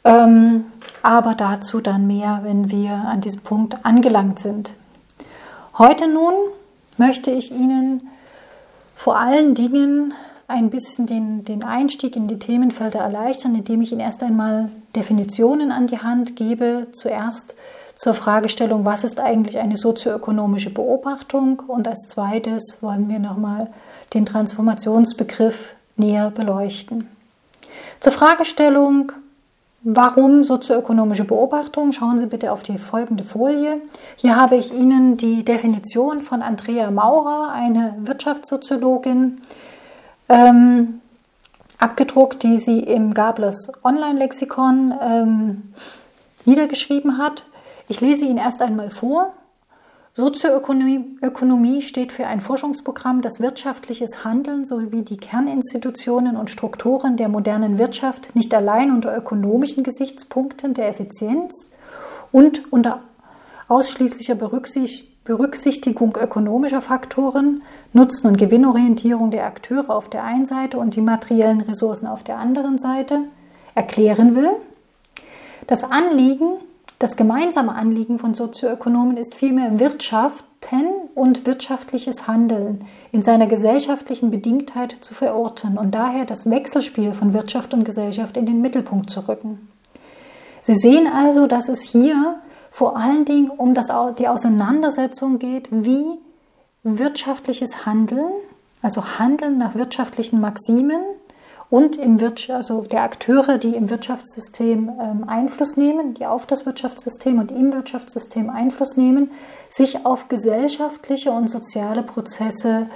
ähm, 0.06 0.66
aber 1.02 1.34
dazu 1.34 1.80
dann 1.80 2.06
mehr, 2.06 2.40
wenn 2.42 2.70
wir 2.70 2.92
an 2.92 3.20
diesem 3.20 3.40
Punkt 3.40 3.84
angelangt 3.84 4.38
sind. 4.38 4.72
Heute 5.78 6.08
nun 6.08 6.32
möchte 6.96 7.30
ich 7.30 7.50
Ihnen 7.50 8.08
vor 8.94 9.18
allen 9.18 9.54
Dingen 9.54 10.14
ein 10.48 10.70
bisschen 10.70 11.06
den, 11.06 11.44
den 11.44 11.64
Einstieg 11.64 12.16
in 12.16 12.28
die 12.28 12.38
Themenfelder 12.38 13.00
erleichtern, 13.00 13.54
indem 13.54 13.82
ich 13.82 13.92
Ihnen 13.92 14.00
erst 14.00 14.22
einmal 14.22 14.70
Definitionen 14.94 15.72
an 15.72 15.86
die 15.86 15.98
Hand 15.98 16.36
gebe. 16.36 16.86
Zuerst 16.92 17.56
zur 17.96 18.14
Fragestellung, 18.14 18.84
was 18.84 19.04
ist 19.04 19.18
eigentlich 19.18 19.58
eine 19.58 19.76
sozioökonomische 19.76 20.70
Beobachtung? 20.70 21.62
Und 21.66 21.88
als 21.88 22.06
zweites 22.08 22.78
wollen 22.80 23.08
wir 23.08 23.18
nochmal 23.18 23.72
den 24.14 24.24
Transformationsbegriff 24.24 25.74
näher 25.96 26.30
beleuchten. 26.30 27.08
Zur 28.00 28.12
Fragestellung, 28.12 29.12
Warum 29.88 30.42
sozioökonomische 30.42 31.22
Beobachtung? 31.22 31.92
Schauen 31.92 32.18
Sie 32.18 32.26
bitte 32.26 32.50
auf 32.50 32.64
die 32.64 32.76
folgende 32.76 33.22
Folie. 33.22 33.80
Hier 34.16 34.34
habe 34.34 34.56
ich 34.56 34.72
Ihnen 34.72 35.16
die 35.16 35.44
Definition 35.44 36.22
von 36.22 36.42
Andrea 36.42 36.90
Maurer, 36.90 37.52
eine 37.52 37.94
Wirtschaftssoziologin, 38.00 39.40
ähm, 40.28 41.00
abgedruckt, 41.78 42.42
die 42.42 42.58
sie 42.58 42.80
im 42.80 43.14
Gablers 43.14 43.70
Online-Lexikon 43.84 44.92
ähm, 45.00 45.62
niedergeschrieben 46.46 47.18
hat. 47.18 47.44
Ich 47.86 48.00
lese 48.00 48.24
Ihnen 48.24 48.38
erst 48.38 48.62
einmal 48.62 48.90
vor 48.90 49.34
Sozioökonomie 50.18 51.82
steht 51.82 52.10
für 52.10 52.26
ein 52.26 52.40
Forschungsprogramm, 52.40 53.20
das 53.20 53.40
wirtschaftliches 53.40 54.24
Handeln 54.24 54.64
sowie 54.64 55.02
die 55.02 55.18
Kerninstitutionen 55.18 56.38
und 56.38 56.48
Strukturen 56.48 57.18
der 57.18 57.28
modernen 57.28 57.76
Wirtschaft 57.78 58.34
nicht 58.34 58.54
allein 58.54 58.90
unter 58.92 59.14
ökonomischen 59.14 59.84
Gesichtspunkten 59.84 60.72
der 60.72 60.88
Effizienz 60.88 61.70
und 62.32 62.72
unter 62.72 63.02
ausschließlicher 63.68 64.36
Berücksichtigung 64.36 66.16
ökonomischer 66.16 66.80
Faktoren, 66.80 67.62
Nutzen- 67.92 68.28
und 68.28 68.38
Gewinnorientierung 68.38 69.30
der 69.30 69.44
Akteure 69.44 69.90
auf 69.90 70.08
der 70.08 70.24
einen 70.24 70.46
Seite 70.46 70.78
und 70.78 70.96
die 70.96 71.02
materiellen 71.02 71.60
Ressourcen 71.60 72.06
auf 72.06 72.24
der 72.24 72.38
anderen 72.38 72.78
Seite 72.78 73.20
erklären 73.74 74.34
will. 74.34 74.48
Das 75.66 75.84
Anliegen 75.84 76.56
das 76.98 77.16
gemeinsame 77.16 77.74
Anliegen 77.74 78.18
von 78.18 78.34
Sozioökonomen 78.34 79.18
ist 79.18 79.34
vielmehr 79.34 79.78
Wirtschaften 79.78 80.86
und 81.14 81.46
wirtschaftliches 81.46 82.26
Handeln 82.26 82.84
in 83.12 83.22
seiner 83.22 83.46
gesellschaftlichen 83.46 84.30
Bedingtheit 84.30 84.96
zu 85.00 85.12
verorten 85.12 85.76
und 85.76 85.94
daher 85.94 86.24
das 86.24 86.48
Wechselspiel 86.48 87.12
von 87.12 87.34
Wirtschaft 87.34 87.74
und 87.74 87.84
Gesellschaft 87.84 88.36
in 88.38 88.46
den 88.46 88.62
Mittelpunkt 88.62 89.10
zu 89.10 89.28
rücken. 89.28 89.68
Sie 90.62 90.74
sehen 90.74 91.06
also, 91.06 91.46
dass 91.46 91.68
es 91.68 91.82
hier 91.82 92.40
vor 92.70 92.96
allen 92.96 93.24
Dingen 93.24 93.50
um 93.50 93.74
das, 93.74 93.88
die 94.18 94.28
Auseinandersetzung 94.28 95.38
geht, 95.38 95.68
wie 95.70 96.04
wirtschaftliches 96.82 97.84
Handeln, 97.84 98.32
also 98.80 99.18
Handeln 99.18 99.58
nach 99.58 99.74
wirtschaftlichen 99.74 100.40
Maximen 100.40 101.00
und 101.68 101.96
im 101.96 102.18
also 102.48 102.82
der 102.82 103.02
Akteure, 103.02 103.58
die 103.58 103.74
im 103.74 103.90
Wirtschaftssystem 103.90 104.88
ähm, 105.00 105.24
Einfluss 105.26 105.76
nehmen, 105.76 106.14
die 106.14 106.26
auf 106.26 106.46
das 106.46 106.64
Wirtschaftssystem 106.64 107.38
und 107.38 107.50
im 107.50 107.72
Wirtschaftssystem 107.72 108.50
Einfluss 108.50 108.96
nehmen, 108.96 109.32
sich 109.68 110.06
auf 110.06 110.28
gesellschaftliche 110.28 111.32
und 111.32 111.48
soziale 111.48 112.02
Prozesse 112.02 112.86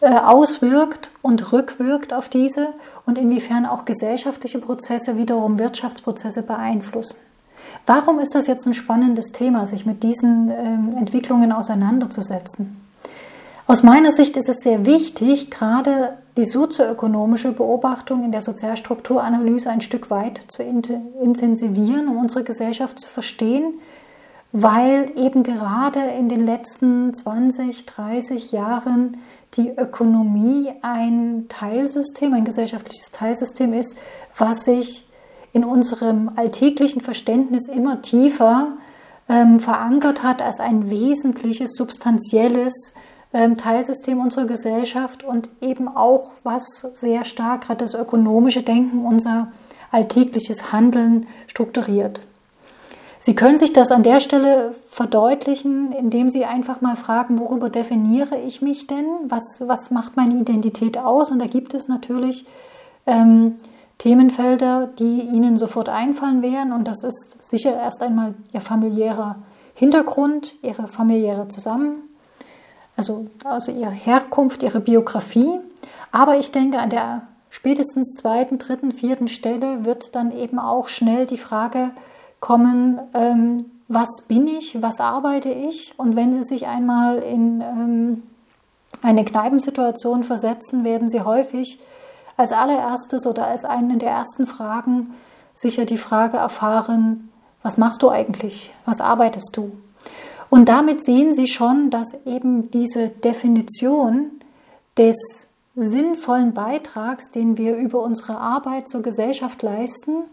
äh, 0.00 0.14
auswirkt 0.14 1.10
und 1.20 1.52
rückwirkt 1.52 2.12
auf 2.14 2.28
diese 2.28 2.68
und 3.04 3.18
inwiefern 3.18 3.66
auch 3.66 3.84
gesellschaftliche 3.84 4.60
Prozesse 4.60 5.18
wiederum 5.18 5.58
Wirtschaftsprozesse 5.58 6.42
beeinflussen. 6.42 7.16
Warum 7.84 8.18
ist 8.18 8.34
das 8.34 8.46
jetzt 8.46 8.66
ein 8.66 8.74
spannendes 8.74 9.32
Thema, 9.32 9.66
sich 9.66 9.86
mit 9.86 10.02
diesen 10.02 10.50
ähm, 10.50 10.94
Entwicklungen 10.96 11.52
auseinanderzusetzen? 11.52 12.80
Aus 13.66 13.82
meiner 13.82 14.12
Sicht 14.12 14.36
ist 14.38 14.48
es 14.48 14.60
sehr 14.60 14.86
wichtig, 14.86 15.50
gerade 15.50 16.14
die 16.38 16.44
sozioökonomische 16.44 17.50
Beobachtung 17.50 18.22
in 18.24 18.30
der 18.30 18.40
Sozialstrukturanalyse 18.40 19.70
ein 19.70 19.80
Stück 19.80 20.08
weit 20.08 20.40
zu 20.46 20.62
intensivieren, 20.62 22.06
um 22.06 22.16
unsere 22.16 22.44
Gesellschaft 22.44 23.00
zu 23.00 23.08
verstehen, 23.08 23.80
weil 24.52 25.10
eben 25.16 25.42
gerade 25.42 25.98
in 26.16 26.28
den 26.28 26.46
letzten 26.46 27.12
20, 27.12 27.86
30 27.86 28.52
Jahren 28.52 29.16
die 29.54 29.68
Ökonomie 29.68 30.70
ein 30.80 31.46
Teilsystem, 31.48 32.32
ein 32.32 32.44
gesellschaftliches 32.44 33.10
Teilsystem 33.10 33.72
ist, 33.72 33.96
was 34.36 34.64
sich 34.64 35.08
in 35.52 35.64
unserem 35.64 36.30
alltäglichen 36.36 37.00
Verständnis 37.00 37.66
immer 37.66 38.00
tiefer 38.00 38.76
ähm, 39.28 39.58
verankert 39.58 40.22
hat 40.22 40.40
als 40.40 40.60
ein 40.60 40.88
wesentliches, 40.88 41.72
substanzielles 41.74 42.94
Teilsystem 43.32 44.20
unserer 44.20 44.46
Gesellschaft 44.46 45.22
und 45.22 45.50
eben 45.60 45.88
auch, 45.88 46.32
was 46.44 46.80
sehr 46.94 47.24
stark 47.24 47.66
gerade 47.66 47.84
das 47.84 47.94
ökonomische 47.94 48.62
Denken, 48.62 49.04
unser 49.04 49.52
alltägliches 49.90 50.72
Handeln 50.72 51.26
strukturiert. 51.46 52.20
Sie 53.20 53.34
können 53.34 53.58
sich 53.58 53.72
das 53.72 53.90
an 53.90 54.02
der 54.02 54.20
Stelle 54.20 54.74
verdeutlichen, 54.88 55.92
indem 55.92 56.30
Sie 56.30 56.44
einfach 56.44 56.80
mal 56.80 56.96
fragen, 56.96 57.38
worüber 57.38 57.68
definiere 57.68 58.38
ich 58.38 58.62
mich 58.62 58.86
denn? 58.86 59.06
Was, 59.24 59.62
was 59.66 59.90
macht 59.90 60.16
meine 60.16 60.40
Identität 60.40 60.98
aus? 60.98 61.30
Und 61.30 61.40
da 61.40 61.46
gibt 61.46 61.74
es 61.74 61.88
natürlich 61.88 62.46
ähm, 63.06 63.56
Themenfelder, 63.98 64.88
die 64.98 65.22
Ihnen 65.22 65.56
sofort 65.56 65.88
einfallen 65.88 66.42
werden. 66.42 66.72
Und 66.72 66.86
das 66.86 67.02
ist 67.02 67.42
sicher 67.42 67.76
erst 67.76 68.02
einmal 68.02 68.34
Ihr 68.52 68.60
familiärer 68.60 69.36
Hintergrund, 69.74 70.54
Ihre 70.62 70.86
familiäre 70.86 71.48
Zusammenarbeit 71.48 72.07
also, 72.98 73.26
also 73.44 73.72
ihre 73.72 73.90
Herkunft, 73.90 74.62
ihre 74.62 74.80
Biografie. 74.80 75.60
Aber 76.10 76.38
ich 76.38 76.50
denke, 76.50 76.78
an 76.78 76.90
der 76.90 77.22
spätestens 77.48 78.14
zweiten, 78.14 78.58
dritten, 78.58 78.92
vierten 78.92 79.28
Stelle 79.28 79.84
wird 79.84 80.14
dann 80.14 80.36
eben 80.36 80.58
auch 80.58 80.88
schnell 80.88 81.26
die 81.26 81.38
Frage 81.38 81.90
kommen, 82.40 83.00
ähm, 83.14 83.70
was 83.86 84.22
bin 84.26 84.46
ich, 84.46 84.82
was 84.82 85.00
arbeite 85.00 85.48
ich? 85.48 85.94
Und 85.96 86.14
wenn 86.14 86.32
Sie 86.32 86.42
sich 86.42 86.66
einmal 86.66 87.18
in 87.18 87.62
ähm, 87.62 88.22
eine 89.00 89.24
Kneipensituation 89.24 90.24
versetzen, 90.24 90.84
werden 90.84 91.08
Sie 91.08 91.22
häufig 91.22 91.78
als 92.36 92.52
allererstes 92.52 93.26
oder 93.26 93.46
als 93.46 93.64
eine 93.64 93.96
der 93.96 94.10
ersten 94.10 94.46
Fragen 94.46 95.14
sicher 95.54 95.86
die 95.86 95.98
Frage 95.98 96.36
erfahren, 96.36 97.30
was 97.62 97.78
machst 97.78 98.02
du 98.02 98.10
eigentlich? 98.10 98.72
Was 98.84 99.00
arbeitest 99.00 99.56
du? 99.56 99.72
Und 100.50 100.68
damit 100.68 101.04
sehen 101.04 101.34
Sie 101.34 101.46
schon, 101.46 101.90
dass 101.90 102.14
eben 102.24 102.70
diese 102.70 103.08
Definition 103.08 104.30
des 104.96 105.16
sinnvollen 105.76 106.54
Beitrags, 106.54 107.30
den 107.30 107.58
wir 107.58 107.76
über 107.76 108.02
unsere 108.02 108.38
Arbeit 108.38 108.88
zur 108.88 109.02
Gesellschaft 109.02 109.62
leisten, 109.62 110.24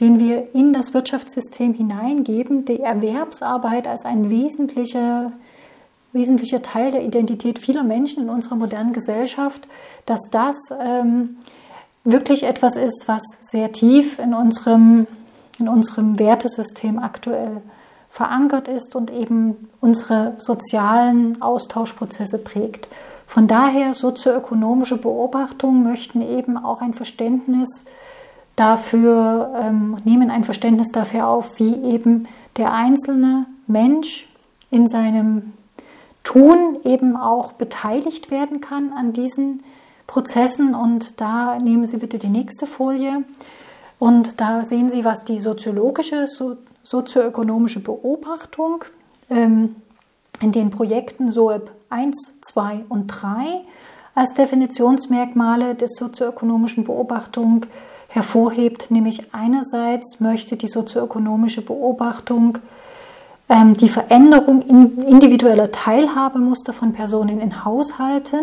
den 0.00 0.18
wir 0.18 0.54
in 0.54 0.72
das 0.72 0.94
Wirtschaftssystem 0.94 1.74
hineingeben, 1.74 2.64
die 2.64 2.80
Erwerbsarbeit 2.80 3.86
als 3.86 4.04
ein 4.04 4.30
wesentlicher, 4.30 5.32
wesentlicher 6.12 6.62
Teil 6.62 6.90
der 6.90 7.04
Identität 7.04 7.58
vieler 7.58 7.82
Menschen 7.82 8.24
in 8.24 8.30
unserer 8.30 8.56
modernen 8.56 8.92
Gesellschaft, 8.92 9.68
dass 10.06 10.20
das 10.30 10.56
ähm, 10.80 11.36
wirklich 12.04 12.44
etwas 12.44 12.76
ist, 12.76 13.04
was 13.06 13.22
sehr 13.40 13.72
tief 13.72 14.18
in 14.18 14.34
unserem, 14.34 15.06
in 15.58 15.68
unserem 15.68 16.18
Wertesystem 16.18 16.98
aktuell 16.98 17.58
ist 17.58 17.77
verankert 18.10 18.68
ist 18.68 18.96
und 18.96 19.10
eben 19.12 19.68
unsere 19.80 20.34
sozialen 20.38 21.40
Austauschprozesse 21.42 22.38
prägt. 22.38 22.88
Von 23.26 23.46
daher 23.46 23.92
sozioökonomische 23.92 24.96
Beobachtungen 24.96 25.82
möchten 25.82 26.22
eben 26.22 26.56
auch 26.56 26.80
ein 26.80 26.94
Verständnis 26.94 27.84
dafür, 28.56 29.52
ähm, 29.60 29.96
nehmen 30.04 30.30
ein 30.30 30.44
Verständnis 30.44 30.88
dafür 30.90 31.28
auf, 31.28 31.58
wie 31.58 31.74
eben 31.74 32.26
der 32.56 32.72
einzelne 32.72 33.46
Mensch 33.66 34.28
in 34.70 34.88
seinem 34.88 35.52
Tun 36.24 36.78
eben 36.84 37.16
auch 37.16 37.52
beteiligt 37.52 38.30
werden 38.30 38.60
kann 38.60 38.92
an 38.92 39.12
diesen 39.12 39.62
Prozessen. 40.06 40.74
Und 40.74 41.20
da 41.20 41.58
nehmen 41.58 41.86
Sie 41.86 41.98
bitte 41.98 42.18
die 42.18 42.28
nächste 42.28 42.66
Folie. 42.66 43.22
Und 43.98 44.40
da 44.40 44.64
sehen 44.64 44.90
Sie, 44.90 45.04
was 45.04 45.24
die 45.24 45.40
soziologische 45.40 46.26
sozioökonomische 46.88 47.80
Beobachtung 47.80 48.84
ähm, 49.28 49.76
in 50.40 50.52
den 50.52 50.70
Projekten 50.70 51.30
SOEP 51.30 51.70
1, 51.90 52.34
2 52.40 52.86
und 52.88 53.08
3 53.08 53.26
als 54.14 54.32
Definitionsmerkmale 54.34 55.74
des 55.74 55.96
sozioökonomischen 55.96 56.84
Beobachtung 56.84 57.66
hervorhebt, 58.08 58.90
nämlich 58.90 59.34
einerseits 59.34 60.18
möchte 60.18 60.56
die 60.56 60.66
sozioökonomische 60.66 61.60
Beobachtung 61.60 62.58
ähm, 63.50 63.74
die 63.76 63.90
Veränderung 63.90 64.62
in 64.62 64.98
individueller 65.06 65.70
Teilhabemuster 65.70 66.72
von 66.72 66.94
Personen 66.94 67.38
in 67.38 67.66
Haushalten, 67.66 68.40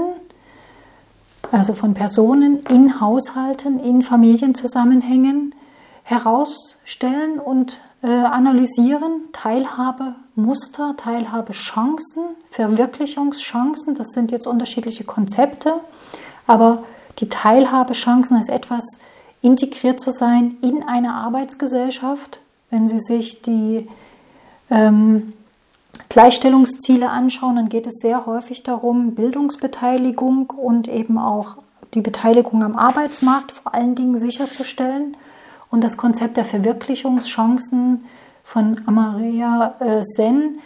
also 1.52 1.74
von 1.74 1.96
Personen 1.96 2.64
in 2.70 3.02
Haushalten, 3.02 3.80
in 3.80 4.04
Familienzusammenhängen 4.04 5.56
herausstellen 6.04 7.40
und 7.40 7.82
analysieren, 8.02 9.30
Teilhabemuster, 9.34 10.96
Teilhabechancen, 10.98 12.24
Verwirklichungschancen, 12.50 13.96
das 13.96 14.10
sind 14.10 14.32
jetzt 14.32 14.48
unterschiedliche 14.48 15.04
Konzepte, 15.04 15.74
aber 16.46 16.84
die 17.20 17.30
Teilhabechancen 17.30 18.40
ist 18.40 18.50
etwas, 18.50 19.00
integriert 19.42 20.00
zu 20.00 20.12
sein 20.12 20.58
in 20.62 20.84
eine 20.84 21.14
Arbeitsgesellschaft. 21.14 22.42
Wenn 22.70 22.88
Sie 22.88 23.00
sich 23.00 23.42
die 23.42 23.88
ähm, 24.70 25.34
Gleichstellungsziele 26.10 27.10
anschauen, 27.10 27.56
dann 27.56 27.70
geht 27.70 27.88
es 27.88 28.00
sehr 28.02 28.26
häufig 28.26 28.64
darum, 28.64 29.16
Bildungsbeteiligung 29.16 30.50
und 30.50 30.88
eben 30.88 31.18
auch 31.18 31.58
die 31.94 32.02
Beteiligung 32.02 32.64
am 32.64 32.76
Arbeitsmarkt 32.76 33.52
vor 33.52 33.74
allen 33.74 33.96
Dingen 33.96 34.18
sicherzustellen 34.18 35.16
und 35.76 35.84
das 35.84 35.98
Konzept 35.98 36.38
der 36.38 36.46
Verwirklichungschancen 36.46 38.06
von 38.46 38.82
Amarya 38.88 39.76
äh, 39.80 40.02
Sen, 40.02 40.60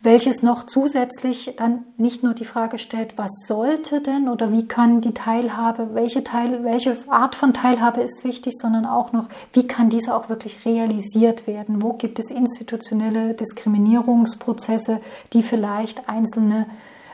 welches 0.00 0.42
noch 0.42 0.64
zusätzlich 0.64 1.54
dann 1.58 1.84
nicht 1.98 2.22
nur 2.22 2.32
die 2.32 2.46
Frage 2.46 2.78
stellt, 2.78 3.18
was 3.18 3.30
sollte 3.46 4.00
denn 4.00 4.30
oder 4.30 4.52
wie 4.52 4.66
kann 4.66 5.02
die 5.02 5.12
Teilhabe, 5.12 5.90
welche, 5.92 6.24
Teil, 6.24 6.64
welche 6.64 6.96
Art 7.08 7.34
von 7.34 7.52
Teilhabe 7.52 8.00
ist 8.00 8.24
wichtig, 8.24 8.54
sondern 8.56 8.86
auch 8.86 9.12
noch, 9.12 9.26
wie 9.52 9.66
kann 9.66 9.90
diese 9.90 10.14
auch 10.16 10.30
wirklich 10.30 10.64
realisiert 10.64 11.46
werden? 11.46 11.82
Wo 11.82 11.92
gibt 11.92 12.18
es 12.18 12.30
institutionelle 12.30 13.34
Diskriminierungsprozesse, 13.34 15.00
die 15.34 15.42
vielleicht 15.42 16.08
einzelne, 16.08 16.66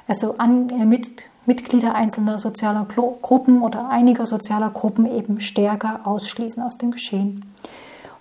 also 0.07 0.37
an, 0.39 0.71
äh, 0.71 0.85
mit, 0.85 1.25
Mitglieder 1.47 1.95
einzelner 1.95 2.39
sozialer 2.39 2.87
Gruppen 2.87 3.63
oder 3.63 3.89
einiger 3.89 4.27
sozialer 4.27 4.71
Gruppen 4.71 5.07
eben 5.07 5.41
stärker 5.41 6.01
ausschließen 6.05 6.63
aus 6.63 6.79
dem 6.79 6.93
Geschehen. 6.93 7.45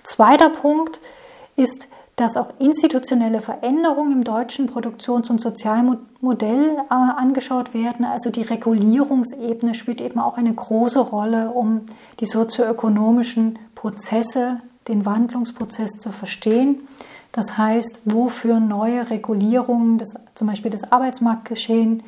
Zweiter 0.03 0.49
Punkt 0.49 0.99
ist, 1.55 1.87
dass 2.15 2.37
auch 2.37 2.49
institutionelle 2.59 3.41
Veränderungen 3.41 4.11
im 4.11 4.23
deutschen 4.23 4.67
Produktions- 4.67 5.29
und 5.29 5.41
Sozialmodell 5.41 6.77
äh, 6.77 6.93
angeschaut 6.93 7.73
werden. 7.73 8.05
Also 8.05 8.29
die 8.29 8.41
Regulierungsebene 8.41 9.73
spielt 9.73 10.01
eben 10.01 10.19
auch 10.19 10.37
eine 10.37 10.53
große 10.53 10.99
Rolle, 10.99 11.49
um 11.49 11.81
die 12.19 12.25
sozioökonomischen 12.25 13.57
Prozesse, 13.75 14.59
den 14.87 15.05
Wandlungsprozess 15.05 15.91
zu 15.97 16.11
verstehen. 16.11 16.87
Das 17.31 17.57
heißt, 17.57 18.01
wofür 18.05 18.59
neue 18.59 19.09
Regulierungen, 19.09 19.97
des, 19.97 20.13
zum 20.35 20.47
Beispiel 20.47 20.71
des 20.71 20.91
Arbeitsmarktgeschehens, 20.91 22.03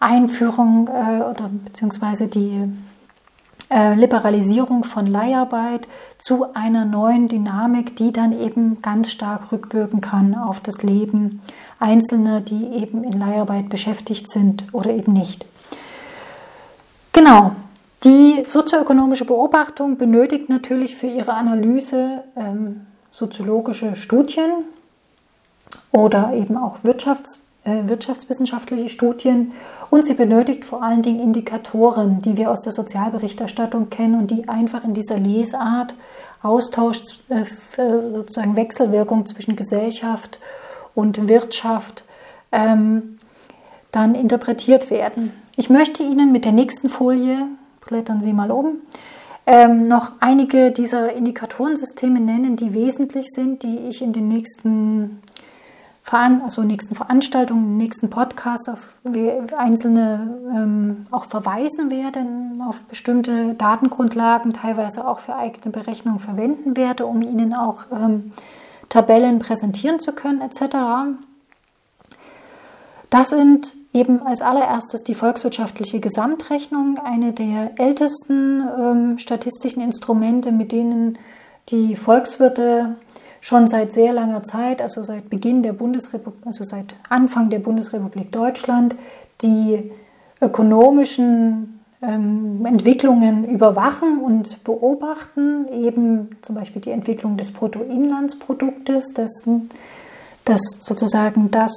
Einführung 0.00 0.88
äh, 0.88 1.22
oder 1.22 1.50
beziehungsweise 1.64 2.28
die 2.28 2.68
äh, 3.70 3.94
Liberalisierung 3.94 4.84
von 4.84 5.06
Leiharbeit 5.06 5.88
zu 6.18 6.54
einer 6.54 6.84
neuen 6.84 7.28
Dynamik, 7.28 7.96
die 7.96 8.12
dann 8.12 8.38
eben 8.38 8.82
ganz 8.82 9.10
stark 9.10 9.50
rückwirken 9.50 10.00
kann 10.00 10.34
auf 10.34 10.60
das 10.60 10.82
Leben 10.82 11.42
Einzelner, 11.78 12.40
die 12.40 12.64
eben 12.74 13.04
in 13.04 13.18
Leiharbeit 13.18 13.68
beschäftigt 13.68 14.30
sind 14.30 14.64
oder 14.72 14.90
eben 14.90 15.12
nicht. 15.12 15.44
Genau, 17.12 17.52
die 18.04 18.44
sozioökonomische 18.46 19.24
Beobachtung 19.24 19.96
benötigt 19.96 20.48
natürlich 20.48 20.96
für 20.96 21.06
ihre 21.06 21.32
Analyse 21.32 22.22
ähm, 22.36 22.86
soziologische 23.10 23.96
Studien 23.96 24.50
oder 25.92 26.32
eben 26.34 26.56
auch 26.56 26.84
Wirtschafts, 26.84 27.38
äh, 27.38 27.45
wirtschaftswissenschaftliche 27.66 28.88
Studien 28.88 29.52
und 29.90 30.04
sie 30.04 30.14
benötigt 30.14 30.64
vor 30.64 30.82
allen 30.82 31.02
Dingen 31.02 31.20
Indikatoren, 31.20 32.20
die 32.20 32.36
wir 32.36 32.50
aus 32.50 32.62
der 32.62 32.72
Sozialberichterstattung 32.72 33.90
kennen 33.90 34.14
und 34.18 34.30
die 34.30 34.48
einfach 34.48 34.84
in 34.84 34.94
dieser 34.94 35.18
Lesart 35.18 35.94
Austausch, 36.42 36.98
äh, 37.28 37.44
sozusagen 37.74 38.56
Wechselwirkung 38.56 39.26
zwischen 39.26 39.56
Gesellschaft 39.56 40.38
und 40.94 41.28
Wirtschaft 41.28 42.04
ähm, 42.52 43.18
dann 43.90 44.14
interpretiert 44.14 44.90
werden. 44.90 45.32
Ich 45.56 45.70
möchte 45.70 46.02
Ihnen 46.02 46.32
mit 46.32 46.44
der 46.44 46.52
nächsten 46.52 46.88
Folie, 46.88 47.48
blättern 47.86 48.20
Sie 48.20 48.32
mal 48.32 48.50
um, 48.50 48.76
ähm, 49.46 49.86
noch 49.86 50.12
einige 50.20 50.72
dieser 50.72 51.14
Indikatorensysteme 51.14 52.20
nennen, 52.20 52.56
die 52.56 52.74
wesentlich 52.74 53.26
sind, 53.30 53.62
die 53.62 53.78
ich 53.88 54.02
in 54.02 54.12
den 54.12 54.28
nächsten 54.28 55.22
also 56.12 56.62
nächsten 56.62 56.94
Veranstaltungen, 56.94 57.76
nächsten 57.76 58.10
Podcasts 58.10 58.68
auf 58.68 59.00
einzelne 59.56 60.38
ähm, 60.54 61.06
auch 61.10 61.24
verweisen 61.24 61.90
werde, 61.90 62.24
auf 62.68 62.82
bestimmte 62.84 63.54
Datengrundlagen, 63.54 64.52
teilweise 64.52 65.06
auch 65.06 65.18
für 65.18 65.34
eigene 65.34 65.72
Berechnungen 65.72 66.20
verwenden 66.20 66.76
werde, 66.76 67.06
um 67.06 67.22
Ihnen 67.22 67.54
auch 67.54 67.86
ähm, 67.92 68.30
Tabellen 68.88 69.40
präsentieren 69.40 69.98
zu 69.98 70.12
können, 70.12 70.40
etc. 70.42 70.76
Das 73.10 73.30
sind 73.30 73.74
eben 73.92 74.22
als 74.24 74.42
allererstes 74.42 75.02
die 75.02 75.14
volkswirtschaftliche 75.14 76.00
Gesamtrechnung, 76.00 76.98
eine 77.02 77.32
der 77.32 77.72
ältesten 77.78 78.62
ähm, 78.78 79.18
statistischen 79.18 79.82
Instrumente, 79.82 80.52
mit 80.52 80.70
denen 80.70 81.18
die 81.70 81.96
Volkswirte 81.96 82.96
schon 83.46 83.68
seit 83.68 83.92
sehr 83.92 84.12
langer 84.12 84.42
Zeit, 84.42 84.82
also 84.82 85.04
seit 85.04 85.30
Beginn 85.30 85.62
der 85.62 85.72
Bundesrepublik, 85.72 86.44
also 86.44 86.64
seit 86.64 86.96
Anfang 87.08 87.48
der 87.48 87.60
Bundesrepublik 87.60 88.32
Deutschland, 88.32 88.96
die 89.40 89.92
ökonomischen 90.40 91.78
ähm, 92.02 92.66
Entwicklungen 92.66 93.44
überwachen 93.48 94.18
und 94.18 94.64
beobachten, 94.64 95.68
eben 95.68 96.30
zum 96.42 96.56
Beispiel 96.56 96.82
die 96.82 96.90
Entwicklung 96.90 97.36
des 97.36 97.52
Bruttoinlandsproduktes, 97.52 99.14
das, 99.14 99.44
das 100.44 100.60
sozusagen 100.80 101.52
das, 101.52 101.70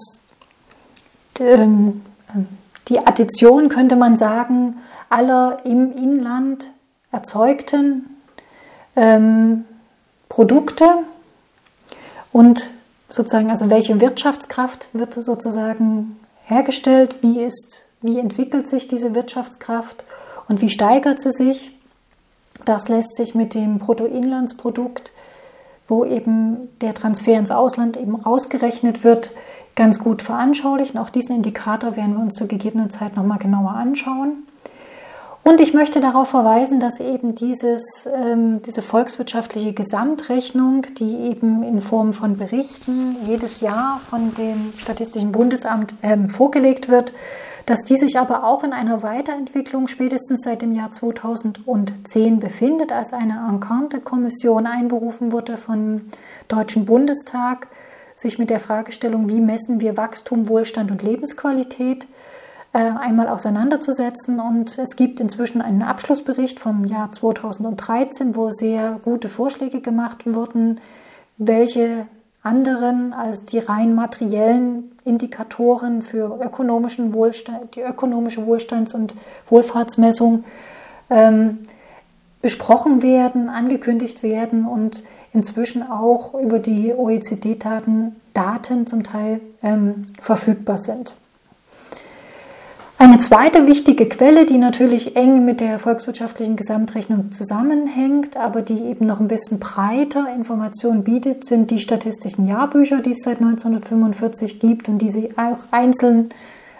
ähm, 1.39 2.01
die 2.87 2.97
Addition, 2.97 3.69
könnte 3.69 3.95
man 3.95 4.15
sagen, 4.15 4.77
aller 5.11 5.59
im 5.65 5.95
Inland 5.95 6.71
erzeugten 7.11 8.17
ähm, 8.95 9.65
Produkte 10.29 11.03
und 12.31 12.73
sozusagen, 13.09 13.49
also 13.49 13.69
welche 13.69 13.99
Wirtschaftskraft 14.01 14.89
wird 14.93 15.13
sozusagen 15.13 16.19
hergestellt, 16.45 17.17
wie, 17.21 17.41
ist, 17.41 17.85
wie 18.01 18.19
entwickelt 18.19 18.67
sich 18.67 18.87
diese 18.87 19.15
Wirtschaftskraft 19.15 20.03
und 20.47 20.61
wie 20.61 20.69
steigert 20.69 21.21
sie 21.21 21.31
sich. 21.31 21.75
Das 22.65 22.87
lässt 22.89 23.15
sich 23.15 23.35
mit 23.35 23.53
dem 23.53 23.77
Bruttoinlandsprodukt, 23.77 25.11
wo 25.87 26.05
eben 26.05 26.69
der 26.81 26.93
Transfer 26.93 27.37
ins 27.37 27.51
Ausland 27.51 27.97
eben 27.97 28.15
rausgerechnet 28.15 29.03
wird, 29.03 29.31
ganz 29.75 29.99
gut 29.99 30.21
veranschaulichen. 30.21 30.99
Auch 30.99 31.09
diesen 31.09 31.37
Indikator 31.37 31.95
werden 31.95 32.15
wir 32.15 32.21
uns 32.21 32.35
zur 32.35 32.47
gegebenen 32.47 32.89
Zeit 32.89 33.15
nochmal 33.15 33.39
genauer 33.39 33.71
anschauen. 33.71 34.43
Und 35.49 35.59
ich 35.61 35.73
möchte 35.73 35.99
darauf 35.99 36.29
verweisen, 36.29 36.79
dass 36.79 36.99
eben 36.99 37.33
dieses, 37.33 38.07
ähm, 38.13 38.61
diese 38.61 38.83
volkswirtschaftliche 38.83 39.73
Gesamtrechnung, 39.73 40.85
die 40.99 41.31
eben 41.31 41.63
in 41.63 41.81
Form 41.81 42.13
von 42.13 42.37
Berichten 42.37 43.17
jedes 43.25 43.59
Jahr 43.59 43.99
von 44.11 44.35
dem 44.35 44.73
Statistischen 44.77 45.31
Bundesamt 45.31 45.95
ähm, 46.03 46.29
vorgelegt 46.29 46.87
wird, 46.87 47.13
dass 47.65 47.79
die 47.83 47.97
sich 47.97 48.19
aber 48.19 48.43
auch 48.43 48.63
in 48.63 48.73
einer 48.73 49.01
Weiterentwicklung 49.01 49.87
spätestens 49.87 50.43
seit 50.43 50.61
dem 50.61 50.75
Jahr 50.75 50.91
2010 50.91 52.39
befindet, 52.39 52.91
als 52.91 53.11
eine 53.11 53.43
Enquete-Kommission 53.49 54.67
einberufen 54.67 55.31
wurde 55.31 55.57
vom 55.57 56.01
Deutschen 56.47 56.85
Bundestag, 56.85 57.69
sich 58.13 58.37
mit 58.37 58.51
der 58.51 58.59
Fragestellung, 58.59 59.29
wie 59.29 59.41
messen 59.41 59.81
wir 59.81 59.97
Wachstum, 59.97 60.47
Wohlstand 60.47 60.91
und 60.91 61.01
Lebensqualität 61.01 62.05
einmal 62.77 63.27
auseinanderzusetzen. 63.27 64.39
Und 64.39 64.77
es 64.77 64.95
gibt 64.95 65.19
inzwischen 65.19 65.61
einen 65.61 65.81
Abschlussbericht 65.81 66.59
vom 66.59 66.85
Jahr 66.85 67.11
2013, 67.11 68.35
wo 68.35 68.51
sehr 68.51 68.99
gute 69.03 69.29
Vorschläge 69.29 69.81
gemacht 69.81 70.25
wurden, 70.25 70.79
welche 71.37 72.05
anderen 72.43 73.13
als 73.13 73.45
die 73.45 73.59
rein 73.59 73.95
materiellen 73.95 74.91
Indikatoren 75.03 76.01
für 76.01 76.39
ökonomischen 76.41 77.13
Wohlstand, 77.13 77.75
die 77.75 77.81
ökonomische 77.81 78.45
Wohlstands- 78.45 78.93
und 78.93 79.13
Wohlfahrtsmessung 79.47 80.45
ähm, 81.09 81.59
besprochen 82.41 83.01
werden, 83.01 83.49
angekündigt 83.49 84.23
werden 84.23 84.65
und 84.65 85.03
inzwischen 85.33 85.83
auch 85.83 86.33
über 86.35 86.59
die 86.59 86.93
OECD-Daten 86.93 88.15
Daten 88.33 88.87
zum 88.87 89.03
Teil 89.03 89.41
ähm, 89.61 90.05
verfügbar 90.21 90.77
sind. 90.77 91.15
Eine 93.01 93.17
zweite 93.19 93.65
wichtige 93.65 94.09
Quelle, 94.09 94.45
die 94.45 94.57
natürlich 94.57 95.15
eng 95.15 95.45
mit 95.45 95.61
der 95.61 95.79
volkswirtschaftlichen 95.79 96.57
Gesamtrechnung 96.57 97.31
zusammenhängt, 97.31 98.35
aber 98.35 98.61
die 98.61 98.77
eben 98.77 99.05
noch 99.05 99.21
ein 99.21 99.29
bisschen 99.29 99.57
breiter 99.57 100.27
Informationen 100.35 101.05
bietet, 101.05 101.45
sind 101.45 101.71
die 101.71 101.79
statistischen 101.79 102.49
Jahrbücher, 102.49 102.99
die 102.99 103.11
es 103.11 103.21
seit 103.21 103.37
1945 103.37 104.59
gibt 104.59 104.89
und 104.89 104.97
die 104.97 105.09
sie 105.09 105.29
auch 105.37 105.59
einzeln, 105.71 106.27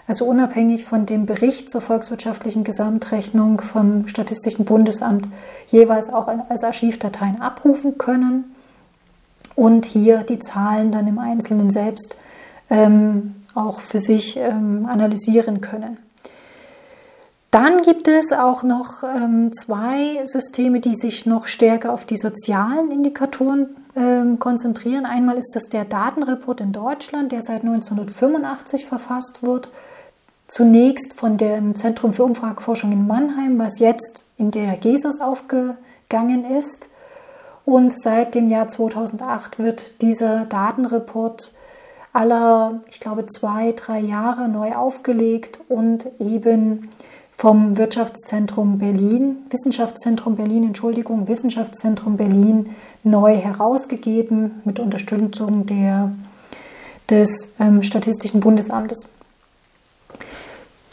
also 0.06 0.26
unabhängig 0.26 0.84
von 0.84 1.06
dem 1.06 1.24
Bericht 1.24 1.70
zur 1.70 1.80
volkswirtschaftlichen 1.80 2.64
Gesamtrechnung 2.64 3.62
vom 3.62 4.06
Statistischen 4.06 4.66
Bundesamt 4.66 5.26
jeweils 5.68 6.12
auch 6.12 6.28
als 6.50 6.64
Archivdateien 6.64 7.40
abrufen 7.40 7.96
können 7.96 8.54
und 9.54 9.86
hier 9.86 10.18
die 10.18 10.38
Zahlen 10.38 10.92
dann 10.92 11.08
im 11.08 11.18
Einzelnen 11.18 11.70
selbst 11.70 12.18
ähm, 12.68 13.36
auch 13.54 13.80
für 13.80 13.98
sich 13.98 14.36
ähm, 14.36 14.84
analysieren 14.84 15.62
können. 15.62 15.96
Dann 17.50 17.82
gibt 17.82 18.06
es 18.06 18.32
auch 18.32 18.62
noch 18.62 19.02
ähm, 19.02 19.52
zwei 19.52 20.24
Systeme, 20.24 20.78
die 20.78 20.94
sich 20.94 21.26
noch 21.26 21.48
stärker 21.48 21.92
auf 21.92 22.04
die 22.04 22.16
sozialen 22.16 22.92
Indikatoren 22.92 23.74
ähm, 23.96 24.38
konzentrieren. 24.38 25.04
Einmal 25.04 25.36
ist 25.36 25.56
das 25.56 25.68
der 25.68 25.84
Datenreport 25.84 26.60
in 26.60 26.72
Deutschland, 26.72 27.32
der 27.32 27.42
seit 27.42 27.62
1985 27.62 28.86
verfasst 28.86 29.42
wird. 29.42 29.68
Zunächst 30.46 31.14
von 31.14 31.36
dem 31.36 31.74
Zentrum 31.74 32.12
für 32.12 32.22
Umfrageforschung 32.22 32.92
in 32.92 33.08
Mannheim, 33.08 33.58
was 33.58 33.80
jetzt 33.80 34.24
in 34.36 34.52
der 34.52 34.76
GESAS 34.76 35.20
aufgegangen 35.20 36.44
ist. 36.56 36.88
Und 37.64 37.92
seit 37.96 38.36
dem 38.36 38.48
Jahr 38.48 38.68
2008 38.68 39.58
wird 39.58 40.02
dieser 40.02 40.44
Datenreport 40.44 41.52
aller, 42.12 42.80
ich 42.90 43.00
glaube, 43.00 43.26
zwei, 43.26 43.72
drei 43.72 44.00
Jahre 44.00 44.48
neu 44.48 44.74
aufgelegt 44.74 45.60
und 45.68 46.06
eben 46.20 46.88
vom 47.40 47.78
Wirtschaftszentrum 47.78 48.76
Berlin, 48.76 49.38
Wissenschaftszentrum 49.48 50.36
Berlin, 50.36 50.62
Entschuldigung, 50.62 51.26
Wissenschaftszentrum 51.26 52.18
Berlin 52.18 52.76
neu 53.02 53.34
herausgegeben 53.34 54.60
mit 54.66 54.78
Unterstützung 54.78 55.64
der, 55.64 56.12
des 57.08 57.48
ähm, 57.58 57.82
Statistischen 57.82 58.40
Bundesamtes. 58.40 59.08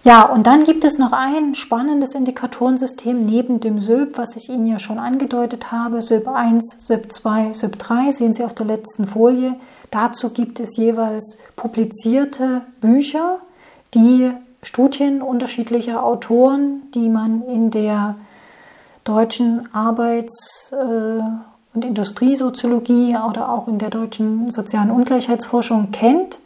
Ja, 0.05 0.23
und 0.23 0.47
dann 0.47 0.63
gibt 0.63 0.85
es 0.85 0.97
noch 0.97 1.11
ein 1.11 1.53
spannendes 1.53 2.15
Indikatorensystem 2.15 3.25
neben 3.25 3.59
dem 3.59 3.81
SÖB, 3.81 4.17
was 4.17 4.37
ich 4.37 4.47
Ihnen 4.47 4.67
ja 4.67 4.79
schon 4.79 4.99
angedeutet 4.99 5.73
habe, 5.73 6.01
SÖB 6.01 6.29
1, 6.29 6.77
SÖB 6.87 7.11
2, 7.11 7.53
SÖB 7.55 7.77
3, 7.77 8.11
sehen 8.13 8.31
Sie 8.31 8.45
auf 8.45 8.53
der 8.53 8.67
letzten 8.67 9.05
Folie. 9.05 9.55
Dazu 9.91 10.29
gibt 10.29 10.61
es 10.61 10.77
jeweils 10.77 11.37
publizierte 11.57 12.61
Bücher, 12.79 13.39
die 13.93 14.31
Studien 14.61 15.21
unterschiedlicher 15.21 16.03
Autoren, 16.03 16.83
die 16.93 17.09
man 17.09 17.43
in 17.43 17.71
der 17.71 18.15
deutschen 19.03 19.73
Arbeits- 19.73 20.71
äh, 20.73 21.21
und 21.73 21.85
Industriesoziologie 21.85 23.15
oder 23.29 23.49
auch 23.49 23.67
in 23.67 23.77
der 23.77 23.89
deutschen 23.89 24.51
sozialen 24.51 24.89
Ungleichheitsforschung 24.89 25.91
kennt, 25.91 26.39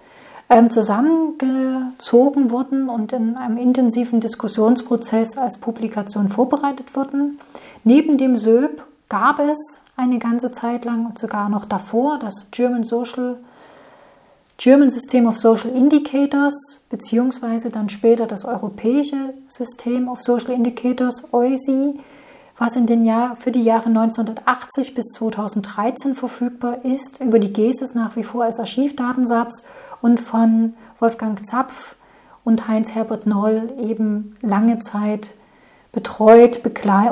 ähm, 0.49 0.69
zusammengezogen 0.69 2.51
wurden 2.51 2.89
und 2.89 3.13
in 3.13 3.37
einem 3.37 3.57
intensiven 3.57 4.19
Diskussionsprozess 4.19 5.37
als 5.37 5.57
Publikation 5.57 6.27
vorbereitet 6.27 6.95
wurden. 6.95 7.39
Neben 7.85 8.17
dem 8.17 8.35
SÖB 8.35 8.81
gab 9.07 9.39
es 9.39 9.81
eine 9.95 10.19
ganze 10.19 10.51
Zeit 10.51 10.83
lang 10.83 11.05
und 11.05 11.17
sogar 11.17 11.47
noch 11.47 11.65
davor 11.65 12.19
das 12.19 12.47
German 12.51 12.83
Social 12.83 13.37
German 14.63 14.91
System 14.91 15.25
of 15.25 15.39
Social 15.39 15.71
Indicators 15.71 16.81
beziehungsweise 16.87 17.71
dann 17.71 17.89
später 17.89 18.27
das 18.27 18.45
europäische 18.45 19.33
System 19.47 20.07
of 20.07 20.21
Social 20.21 20.51
Indicators 20.51 21.33
EUSI, 21.33 21.99
was 22.59 22.75
in 22.75 22.85
den 22.85 23.03
Jahr, 23.03 23.35
für 23.35 23.49
die 23.49 23.63
Jahre 23.63 23.87
1980 23.87 24.93
bis 24.93 25.05
2013 25.15 26.13
verfügbar 26.13 26.85
ist, 26.85 27.21
über 27.21 27.39
die 27.39 27.51
GESIS 27.51 27.95
nach 27.95 28.15
wie 28.15 28.23
vor 28.23 28.43
als 28.43 28.59
Archivdatensatz 28.59 29.63
und 29.99 30.19
von 30.19 30.75
Wolfgang 30.99 31.43
Zapf 31.43 31.95
und 32.43 32.67
Heinz-Herbert 32.67 33.25
Noll 33.25 33.73
eben 33.79 34.35
lange 34.41 34.77
Zeit 34.77 35.33
betreut 35.91 36.61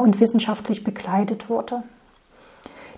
und 0.04 0.20
wissenschaftlich 0.20 0.84
begleitet 0.84 1.50
wurde. 1.50 1.82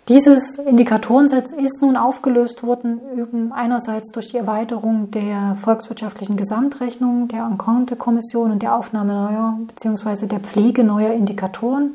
Dieses 0.08 0.58
Indikatorensetz 0.58 1.52
ist 1.52 1.82
nun 1.82 1.96
aufgelöst 1.96 2.64
worden, 2.64 3.52
einerseits 3.54 4.12
durch 4.12 4.30
die 4.30 4.38
Erweiterung 4.38 5.12
der 5.12 5.56
volkswirtschaftlichen 5.56 6.38
Gesamtrechnung, 6.38 7.28
der 7.28 7.46
Enquete-Kommission 7.46 8.52
und 8.52 8.64
der 8.64 8.76
Aufnahme 8.76 9.14
neuer 9.14 9.60
bzw. 9.68 10.26
der 10.26 10.40
Pflege 10.40 10.84
neuer 10.84 11.14
Indikatoren 11.14 11.94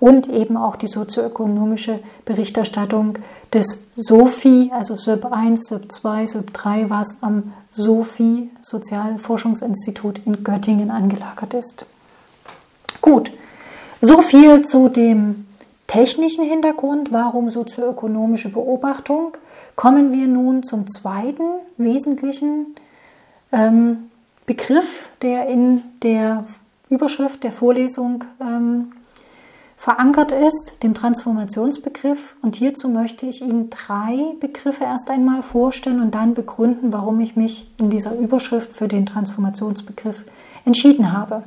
und 0.00 0.28
eben 0.28 0.56
auch 0.56 0.76
die 0.76 0.88
sozioökonomische 0.88 2.00
Berichterstattung 2.24 3.18
des 3.52 3.84
SOFI, 3.96 4.70
also 4.74 4.96
SOP 4.96 5.32
1, 5.32 5.68
SOP 5.68 5.90
2, 5.90 6.26
SOP 6.26 6.52
3, 6.52 6.90
was 6.90 7.16
am 7.22 7.52
SOFI 7.70 8.50
Sozialforschungsinstitut 8.60 10.20
in 10.26 10.42
Göttingen 10.42 10.90
angelagert 10.90 11.54
ist. 11.54 11.86
Gut, 13.00 13.30
so 14.00 14.20
viel 14.20 14.62
zu 14.62 14.88
dem 14.88 15.45
technischen 15.86 16.44
Hintergrund, 16.44 17.12
warum 17.12 17.50
sozioökonomische 17.50 18.50
Beobachtung. 18.50 19.36
Kommen 19.76 20.12
wir 20.12 20.26
nun 20.26 20.62
zum 20.62 20.86
zweiten 20.86 21.44
wesentlichen 21.76 22.74
ähm, 23.52 24.10
Begriff, 24.46 25.10
der 25.22 25.48
in 25.48 25.82
der 26.02 26.44
Überschrift 26.88 27.42
der 27.44 27.52
Vorlesung 27.52 28.24
ähm, 28.40 28.92
verankert 29.76 30.32
ist, 30.32 30.82
dem 30.82 30.94
Transformationsbegriff. 30.94 32.36
Und 32.42 32.56
hierzu 32.56 32.88
möchte 32.88 33.26
ich 33.26 33.42
Ihnen 33.42 33.70
drei 33.70 34.34
Begriffe 34.40 34.84
erst 34.84 35.10
einmal 35.10 35.42
vorstellen 35.42 36.00
und 36.00 36.14
dann 36.14 36.34
begründen, 36.34 36.92
warum 36.92 37.20
ich 37.20 37.36
mich 37.36 37.70
in 37.78 37.90
dieser 37.90 38.16
Überschrift 38.16 38.72
für 38.72 38.88
den 38.88 39.06
Transformationsbegriff 39.06 40.24
entschieden 40.64 41.12
habe. 41.12 41.42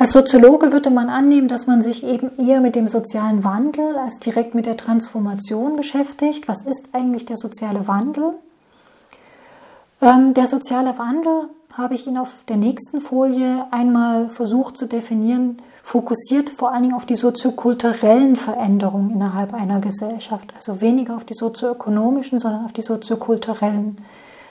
Als 0.00 0.12
Soziologe 0.12 0.72
würde 0.72 0.88
man 0.88 1.10
annehmen, 1.10 1.46
dass 1.46 1.66
man 1.66 1.82
sich 1.82 2.02
eben 2.02 2.30
eher 2.38 2.62
mit 2.62 2.74
dem 2.74 2.88
sozialen 2.88 3.44
Wandel 3.44 3.98
als 3.98 4.18
direkt 4.18 4.54
mit 4.54 4.64
der 4.64 4.78
Transformation 4.78 5.76
beschäftigt. 5.76 6.48
Was 6.48 6.62
ist 6.62 6.88
eigentlich 6.92 7.26
der 7.26 7.36
soziale 7.36 7.86
Wandel? 7.86 8.32
Ähm, 10.00 10.32
der 10.32 10.46
soziale 10.46 10.96
Wandel 10.96 11.50
habe 11.74 11.92
ich 11.92 12.06
Ihnen 12.06 12.16
auf 12.16 12.32
der 12.48 12.56
nächsten 12.56 13.02
Folie 13.02 13.66
einmal 13.72 14.30
versucht 14.30 14.78
zu 14.78 14.86
definieren 14.86 15.60
fokussiert 15.82 16.48
vor 16.48 16.72
allen 16.72 16.84
Dingen 16.84 16.94
auf 16.94 17.04
die 17.04 17.16
soziokulturellen 17.16 18.36
Veränderungen 18.36 19.10
innerhalb 19.10 19.52
einer 19.52 19.80
Gesellschaft, 19.80 20.52
also 20.56 20.80
weniger 20.80 21.16
auf 21.16 21.24
die 21.24 21.34
sozioökonomischen, 21.34 22.38
sondern 22.38 22.64
auf 22.64 22.72
die 22.72 22.82
soziokulturellen. 22.82 23.98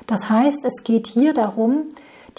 Das 0.05 0.29
heißt, 0.29 0.63
es 0.65 0.83
geht 0.83 1.07
hier 1.07 1.33
darum, 1.33 1.85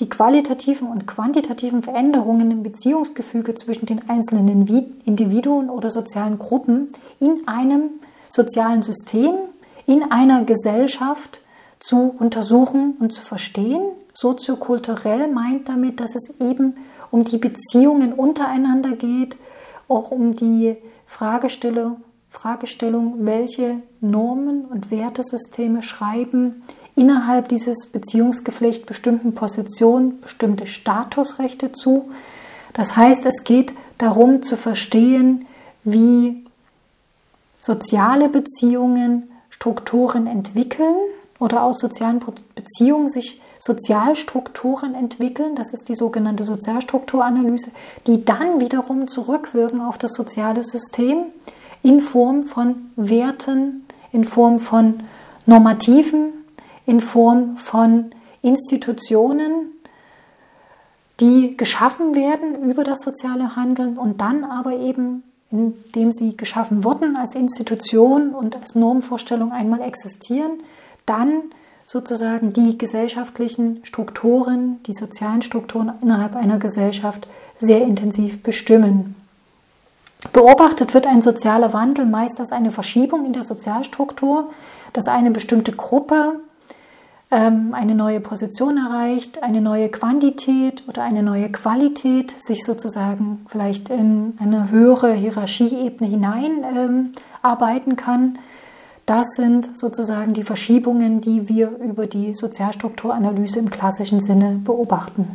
die 0.00 0.08
qualitativen 0.08 0.88
und 0.88 1.06
quantitativen 1.06 1.82
Veränderungen 1.82 2.50
im 2.50 2.62
Beziehungsgefüge 2.62 3.54
zwischen 3.54 3.86
den 3.86 4.08
einzelnen 4.08 4.66
Individuen 5.04 5.68
oder 5.68 5.90
sozialen 5.90 6.38
Gruppen 6.38 6.88
in 7.20 7.46
einem 7.46 7.90
sozialen 8.30 8.82
System, 8.82 9.34
in 9.86 10.10
einer 10.10 10.44
Gesellschaft 10.44 11.42
zu 11.78 12.14
untersuchen 12.18 12.96
und 12.98 13.12
zu 13.12 13.20
verstehen. 13.20 13.82
Soziokulturell 14.14 15.28
meint 15.28 15.68
damit, 15.68 16.00
dass 16.00 16.14
es 16.14 16.34
eben 16.40 16.76
um 17.10 17.24
die 17.24 17.38
Beziehungen 17.38 18.12
untereinander 18.12 18.92
geht, 18.92 19.36
auch 19.88 20.10
um 20.10 20.34
die 20.34 20.76
Fragestellung, 21.04 22.02
Fragestellung 22.28 23.26
welche 23.26 23.82
Normen 24.00 24.64
und 24.64 24.90
Wertesysteme 24.90 25.82
schreiben 25.82 26.62
innerhalb 27.00 27.48
dieses 27.48 27.86
Beziehungsgeflecht 27.86 28.84
bestimmten 28.84 29.34
Positionen 29.34 30.20
bestimmte 30.20 30.66
Statusrechte 30.66 31.72
zu. 31.72 32.10
Das 32.74 32.94
heißt, 32.94 33.24
es 33.24 33.42
geht 33.44 33.72
darum 33.96 34.42
zu 34.42 34.56
verstehen, 34.56 35.46
wie 35.82 36.44
soziale 37.60 38.28
Beziehungen 38.28 39.30
Strukturen 39.48 40.26
entwickeln 40.26 40.94
oder 41.38 41.62
aus 41.62 41.80
sozialen 41.80 42.20
Beziehungen 42.54 43.08
sich 43.08 43.40
Sozialstrukturen 43.58 44.94
entwickeln, 44.94 45.54
das 45.54 45.74
ist 45.74 45.90
die 45.90 45.94
sogenannte 45.94 46.44
Sozialstrukturanalyse, 46.44 47.70
die 48.06 48.24
dann 48.24 48.58
wiederum 48.58 49.06
zurückwirken 49.06 49.82
auf 49.82 49.98
das 49.98 50.12
soziale 50.12 50.64
System 50.64 51.24
in 51.82 52.00
Form 52.00 52.44
von 52.44 52.90
Werten, 52.96 53.84
in 54.12 54.24
Form 54.24 54.60
von 54.60 55.02
Normativen, 55.44 56.39
in 56.90 57.00
Form 57.00 57.56
von 57.56 58.10
Institutionen, 58.42 59.70
die 61.20 61.56
geschaffen 61.56 62.16
werden 62.16 62.68
über 62.68 62.82
das 62.82 63.00
soziale 63.02 63.54
Handeln 63.54 63.96
und 63.96 64.20
dann 64.20 64.42
aber 64.42 64.72
eben, 64.72 65.22
indem 65.52 66.10
sie 66.10 66.36
geschaffen 66.36 66.82
wurden 66.82 67.16
als 67.16 67.36
Institution 67.36 68.30
und 68.30 68.56
als 68.56 68.74
Normvorstellung 68.74 69.52
einmal 69.52 69.82
existieren, 69.82 70.64
dann 71.06 71.30
sozusagen 71.86 72.52
die 72.52 72.76
gesellschaftlichen 72.76 73.84
Strukturen, 73.84 74.82
die 74.86 74.92
sozialen 74.92 75.42
Strukturen 75.42 75.92
innerhalb 76.02 76.34
einer 76.34 76.58
Gesellschaft 76.58 77.28
sehr 77.56 77.82
intensiv 77.82 78.42
bestimmen. 78.42 79.14
Beobachtet 80.32 80.92
wird 80.92 81.06
ein 81.06 81.22
sozialer 81.22 81.72
Wandel 81.72 82.06
meist 82.06 82.40
als 82.40 82.50
eine 82.50 82.72
Verschiebung 82.72 83.26
in 83.26 83.32
der 83.32 83.44
Sozialstruktur, 83.44 84.50
dass 84.92 85.06
eine 85.06 85.30
bestimmte 85.30 85.72
Gruppe 85.72 86.40
eine 87.30 87.94
neue 87.94 88.20
Position 88.20 88.76
erreicht, 88.76 89.42
eine 89.42 89.60
neue 89.60 89.88
Quantität 89.88 90.82
oder 90.88 91.02
eine 91.02 91.22
neue 91.22 91.50
Qualität, 91.50 92.34
sich 92.42 92.64
sozusagen 92.64 93.46
vielleicht 93.46 93.88
in 93.88 94.36
eine 94.40 94.70
höhere 94.70 95.12
Hierarchieebene 95.12 96.10
hineinarbeiten 96.10 97.92
ähm, 97.92 97.96
kann 97.96 98.38
das 99.10 99.34
sind 99.34 99.76
sozusagen 99.76 100.34
die 100.34 100.44
Verschiebungen, 100.44 101.20
die 101.20 101.48
wir 101.48 101.70
über 101.78 102.06
die 102.06 102.32
Sozialstrukturanalyse 102.32 103.58
im 103.58 103.68
klassischen 103.68 104.20
Sinne 104.20 104.60
beobachten. 104.62 105.28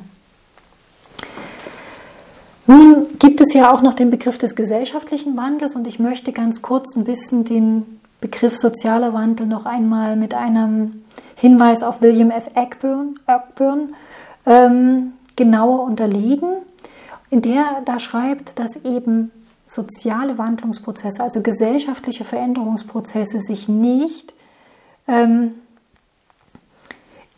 Nun 2.68 3.08
gibt 3.20 3.42
es 3.42 3.54
ja 3.54 3.74
auch 3.74 3.82
noch 3.82 3.94
den 3.94 4.12
Begriff 4.12 4.38
des 4.38 4.56
gesellschaftlichen 4.56 5.36
Wandels 5.36 5.76
und 5.76 5.88
ich 5.88 6.00
möchte 6.00 6.32
ganz 6.32 6.62
kurz 6.62 6.96
ein 6.96 7.04
bisschen 7.04 7.44
den 7.44 8.00
Begriff 8.22 8.56
sozialer 8.56 9.14
Wandel 9.14 9.46
noch 9.46 9.66
einmal 9.66 10.16
mit 10.16 10.34
einem 10.34 11.04
Hinweis 11.36 11.84
auf 11.84 12.02
William 12.02 12.32
F. 12.32 12.48
Eckburn, 12.56 13.20
Eckburn 13.28 13.96
ähm, 14.46 15.14
genauer 15.36 15.84
unterlegen, 15.84 16.50
in 17.30 17.42
der 17.42 17.82
da 17.86 18.00
schreibt, 18.00 18.58
dass 18.60 18.78
eben 18.78 19.32
soziale 19.68 20.38
Wandlungsprozesse, 20.38 21.22
also 21.22 21.42
gesellschaftliche 21.42 22.24
Veränderungsprozesse 22.24 23.42
sich 23.42 23.68
nicht 23.68 24.34
ähm, 25.08 25.56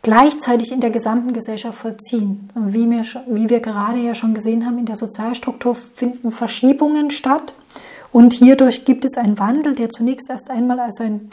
gleichzeitig 0.02 0.72
in 0.72 0.80
der 0.80 0.90
gesamten 0.90 1.32
Gesellschaft 1.32 1.78
vollziehen. 1.78 2.50
Wie 2.54 2.88
wir, 2.88 3.02
wie 3.26 3.50
wir 3.50 3.60
gerade 3.60 3.98
ja 3.98 4.14
schon 4.14 4.34
gesehen 4.34 4.64
haben, 4.66 4.78
in 4.78 4.86
der 4.86 4.96
Sozialstruktur 4.96 5.74
finden 5.74 6.30
Verschiebungen 6.30 7.10
statt 7.10 7.54
und 8.12 8.32
hierdurch 8.32 8.84
gibt 8.84 9.04
es 9.04 9.16
einen 9.16 9.38
Wandel, 9.38 9.74
der 9.74 9.90
zunächst 9.90 10.30
erst 10.30 10.50
einmal 10.50 10.80
als 10.80 11.00
ein, 11.00 11.30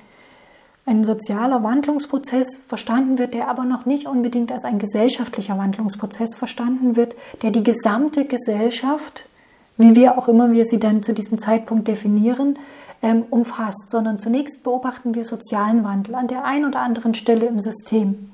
ein 0.86 1.04
sozialer 1.04 1.64
Wandlungsprozess 1.64 2.60
verstanden 2.68 3.18
wird, 3.18 3.34
der 3.34 3.50
aber 3.50 3.66
noch 3.66 3.86
nicht 3.86 4.08
unbedingt 4.08 4.52
als 4.52 4.66
ein 4.66 4.80
gesellschaftlicher 4.80 5.58
Wandlungsprozess 5.58 6.36
verstanden 6.36 6.96
wird, 6.96 7.16
der 7.42 7.52
die 7.52 7.64
gesamte 7.64 8.26
Gesellschaft 8.26 9.26
wie 9.78 9.96
wir 9.96 10.18
auch 10.18 10.28
immer 10.28 10.52
wir 10.52 10.66
sie 10.66 10.80
dann 10.80 11.04
zu 11.04 11.14
diesem 11.14 11.38
Zeitpunkt 11.38 11.88
definieren, 11.88 12.58
ähm, 13.02 13.24
umfasst, 13.30 13.90
sondern 13.90 14.20
zunächst 14.20 14.64
beobachten 14.64 15.16
wir 15.16 15.26
sozialen 15.26 15.84
Wandel 15.84 16.16
an 16.16 16.28
der 16.28 16.46
einen 16.46 16.66
oder 16.66 16.80
anderen 16.80 17.14
Stelle 17.14 17.46
im 17.46 17.60
System, 17.60 18.32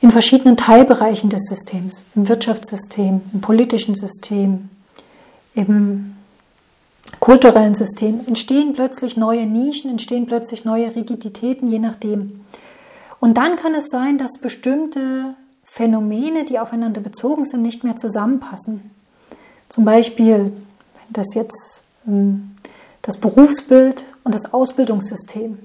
in 0.00 0.10
verschiedenen 0.10 0.56
Teilbereichen 0.56 1.30
des 1.30 1.44
Systems, 1.44 2.02
im 2.14 2.28
Wirtschaftssystem, 2.28 3.22
im 3.32 3.40
politischen 3.40 3.94
System, 3.94 4.68
im 5.54 6.16
kulturellen 7.22 7.76
System, 7.76 8.22
entstehen 8.26 8.72
plötzlich 8.72 9.16
neue 9.16 9.46
Nischen, 9.46 9.88
entstehen 9.88 10.26
plötzlich 10.26 10.64
neue 10.64 10.92
Rigiditäten, 10.96 11.70
je 11.70 11.78
nachdem. 11.78 12.40
Und 13.20 13.38
dann 13.38 13.54
kann 13.54 13.76
es 13.76 13.86
sein, 13.90 14.18
dass 14.18 14.40
bestimmte 14.40 15.36
Phänomene, 15.62 16.44
die 16.44 16.58
aufeinander 16.58 17.00
bezogen 17.00 17.44
sind, 17.44 17.62
nicht 17.62 17.84
mehr 17.84 17.94
zusammenpassen. 17.94 18.90
Zum 19.68 19.84
Beispiel, 19.84 20.52
das 21.10 21.32
jetzt 21.34 21.84
ähm, 22.08 22.56
das 23.02 23.18
Berufsbild 23.18 24.04
und 24.24 24.34
das 24.34 24.52
Ausbildungssystem. 24.52 25.60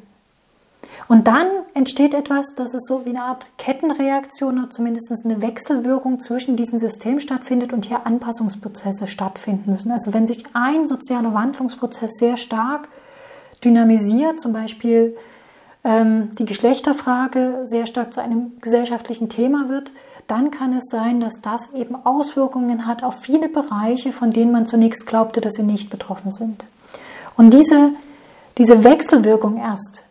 Und 1.08 1.28
dann 1.28 1.48
entsteht 1.74 2.14
etwas, 2.14 2.54
das 2.56 2.74
ist 2.74 2.86
so 2.86 3.06
wie 3.06 3.12
eine 3.12 3.24
Art 3.24 3.50
Kettenreaktion 3.58 4.60
oder 4.60 4.70
zumindest 4.70 5.12
eine 5.24 5.42
Wechselwirkung 5.42 6.20
zwischen 6.20 6.58
diesen 6.58 6.80
Systemen 6.80 7.22
stattfindet 7.22 7.72
und 7.72 7.86
hier 7.86 8.06
Anpassungsprozesse 8.06 9.08
stattfinden 9.08 9.72
müssen. 9.72 9.92
Also 9.92 10.14
wenn 10.14 10.28
sich 10.28 10.44
ein 10.54 10.86
sozialer 10.86 11.34
Wandlungsprozess 11.34 12.18
sehr 12.18 12.36
stark 12.36 12.90
dynamisiert, 13.64 14.42
zum 14.42 14.52
Beispiel 14.52 15.16
ähm, 15.86 16.30
die 16.38 16.46
Geschlechterfrage 16.46 17.62
sehr 17.64 17.86
stark 17.86 18.14
zu 18.14 18.22
einem 18.22 18.60
gesellschaftlichen 18.60 19.30
Thema 19.30 19.70
wird, 19.70 19.94
dann 20.28 20.52
kann 20.52 20.74
es 20.74 20.90
sein, 20.92 21.22
dass 21.22 21.40
das 21.42 21.74
eben 21.74 21.96
Auswirkungen 21.96 22.86
hat 22.86 23.02
auf 23.02 23.20
viele 23.22 23.48
Bereiche, 23.48 24.12
von 24.12 24.32
denen 24.32 24.52
man 24.52 24.66
zunächst 24.66 25.08
glaubte, 25.08 25.40
dass 25.40 25.54
sie 25.54 25.64
nicht 25.64 25.90
betroffen 25.90 26.32
sind. 26.32 26.66
Und 27.38 27.54
diese, 27.54 27.94
diese 28.58 28.84
Wechselwirkung 28.84 29.58
erst, 29.58 30.04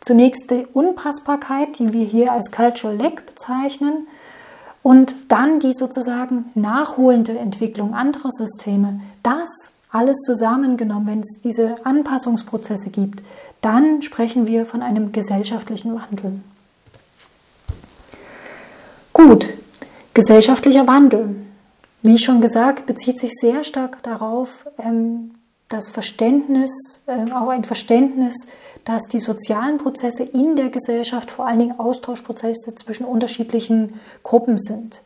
zunächst 0.00 0.50
die 0.50 0.66
Unpassbarkeit, 0.72 1.78
die 1.78 1.92
wir 1.92 2.04
hier 2.04 2.32
als 2.32 2.50
Cultural 2.50 2.96
Lag 2.96 3.22
bezeichnen, 3.22 4.06
und 4.86 5.16
dann 5.26 5.58
die 5.58 5.72
sozusagen 5.72 6.44
nachholende 6.54 7.36
Entwicklung 7.36 7.92
anderer 7.92 8.30
Systeme, 8.30 9.00
das 9.24 9.48
alles 9.90 10.18
zusammengenommen, 10.18 11.08
wenn 11.08 11.20
es 11.20 11.40
diese 11.42 11.84
Anpassungsprozesse 11.84 12.90
gibt, 12.90 13.20
dann 13.60 14.02
sprechen 14.02 14.46
wir 14.46 14.64
von 14.64 14.82
einem 14.82 15.10
gesellschaftlichen 15.10 15.92
Wandel. 15.92 16.40
Gut, 19.12 19.48
gesellschaftlicher 20.14 20.86
Wandel. 20.86 21.34
Wie 22.02 22.18
schon 22.18 22.40
gesagt, 22.40 22.86
bezieht 22.86 23.18
sich 23.18 23.32
sehr 23.40 23.64
stark 23.64 24.04
darauf, 24.04 24.66
ähm, 24.78 25.34
das 25.68 25.90
Verständnis, 25.90 27.02
äh, 27.06 27.32
auch 27.32 27.48
ein 27.48 27.64
Verständnis, 27.64 28.46
dass 28.86 29.08
die 29.08 29.18
sozialen 29.18 29.78
Prozesse 29.78 30.22
in 30.22 30.56
der 30.56 30.70
Gesellschaft 30.70 31.30
vor 31.30 31.46
allen 31.46 31.58
Dingen 31.58 31.78
Austauschprozesse 31.78 32.74
zwischen 32.76 33.04
unterschiedlichen 33.04 34.00
Gruppen 34.22 34.58
sind. 34.58 35.02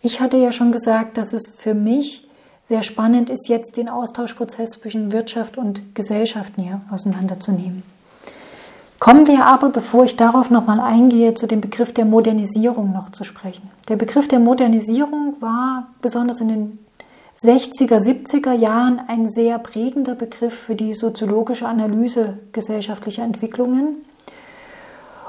Ich 0.00 0.20
hatte 0.20 0.36
ja 0.36 0.52
schon 0.52 0.70
gesagt, 0.70 1.18
dass 1.18 1.32
es 1.32 1.54
für 1.56 1.74
mich 1.74 2.28
sehr 2.62 2.82
spannend 2.82 3.30
ist, 3.30 3.48
jetzt 3.48 3.76
den 3.76 3.88
Austauschprozess 3.88 4.70
zwischen 4.70 5.12
Wirtschaft 5.12 5.58
und 5.58 5.94
Gesellschaft 5.94 6.56
näher 6.56 6.82
auseinanderzunehmen. 6.90 7.82
Kommen 9.00 9.26
wir 9.26 9.44
aber, 9.44 9.70
bevor 9.70 10.04
ich 10.04 10.16
darauf 10.16 10.50
nochmal 10.50 10.78
eingehe, 10.78 11.34
zu 11.34 11.46
dem 11.46 11.60
Begriff 11.60 11.92
der 11.92 12.04
Modernisierung 12.04 12.92
noch 12.92 13.10
zu 13.10 13.24
sprechen. 13.24 13.70
Der 13.88 13.96
Begriff 13.96 14.28
der 14.28 14.38
Modernisierung 14.38 15.34
war 15.40 15.88
besonders 16.00 16.40
in 16.40 16.48
den 16.48 16.78
60er, 17.44 17.98
70er 17.98 18.52
Jahren 18.52 19.00
ein 19.06 19.28
sehr 19.28 19.58
prägender 19.58 20.14
Begriff 20.14 20.54
für 20.54 20.74
die 20.74 20.94
soziologische 20.94 21.68
Analyse 21.68 22.38
gesellschaftlicher 22.52 23.22
Entwicklungen. 23.22 24.04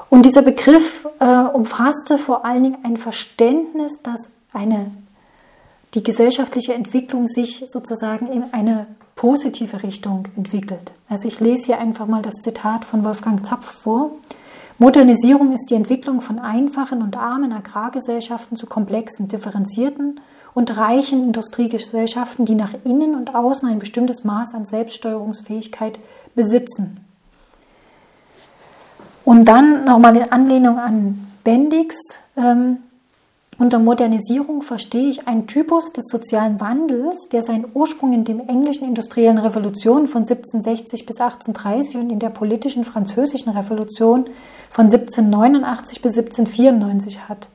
Und 0.08 0.24
dieser 0.24 0.42
Begriff 0.42 1.06
äh, 1.18 1.26
umfasste 1.26 2.18
vor 2.18 2.44
allen 2.44 2.62
Dingen 2.62 2.78
ein 2.84 2.96
Verständnis, 2.96 4.02
dass 4.02 4.28
eine 4.52 4.90
die 5.94 6.02
gesellschaftliche 6.02 6.74
Entwicklung 6.74 7.26
sich 7.26 7.64
sozusagen 7.68 8.26
in 8.26 8.44
eine 8.52 8.86
positive 9.14 9.82
Richtung 9.82 10.28
entwickelt. 10.36 10.92
Also 11.08 11.28
ich 11.28 11.40
lese 11.40 11.66
hier 11.66 11.78
einfach 11.78 12.06
mal 12.06 12.22
das 12.22 12.34
Zitat 12.34 12.84
von 12.84 13.04
Wolfgang 13.04 13.44
Zapf 13.44 13.66
vor. 13.66 14.10
Modernisierung 14.78 15.54
ist 15.54 15.70
die 15.70 15.74
Entwicklung 15.74 16.20
von 16.20 16.38
einfachen 16.38 17.00
und 17.00 17.16
armen 17.16 17.52
Agrargesellschaften 17.52 18.58
zu 18.58 18.66
komplexen, 18.66 19.28
differenzierten 19.28 20.20
und 20.56 20.74
reichen 20.78 21.22
Industriegesellschaften, 21.22 22.46
die 22.46 22.54
nach 22.54 22.72
innen 22.82 23.14
und 23.14 23.34
außen 23.34 23.68
ein 23.68 23.78
bestimmtes 23.78 24.24
Maß 24.24 24.54
an 24.54 24.64
Selbststeuerungsfähigkeit 24.64 25.98
besitzen. 26.34 27.04
Und 29.22 29.44
dann 29.44 29.84
nochmal 29.84 30.16
in 30.16 30.32
Anlehnung 30.32 30.78
an 30.78 31.30
Bendix, 31.44 31.94
ähm, 32.38 32.78
unter 33.58 33.78
Modernisierung 33.78 34.62
verstehe 34.62 35.10
ich 35.10 35.28
einen 35.28 35.46
Typus 35.46 35.92
des 35.92 36.06
sozialen 36.06 36.58
Wandels, 36.58 37.28
der 37.30 37.42
seinen 37.42 37.66
Ursprung 37.74 38.14
in 38.14 38.24
der 38.24 38.48
englischen 38.48 38.88
industriellen 38.88 39.36
Revolution 39.36 40.08
von 40.08 40.22
1760 40.22 41.04
bis 41.04 41.20
1830 41.20 41.98
und 41.98 42.10
in 42.10 42.18
der 42.18 42.30
politischen 42.30 42.84
französischen 42.84 43.52
Revolution 43.52 44.24
von 44.70 44.86
1789 44.86 46.00
bis 46.00 46.16
1794 46.16 47.28
hat. 47.28 47.48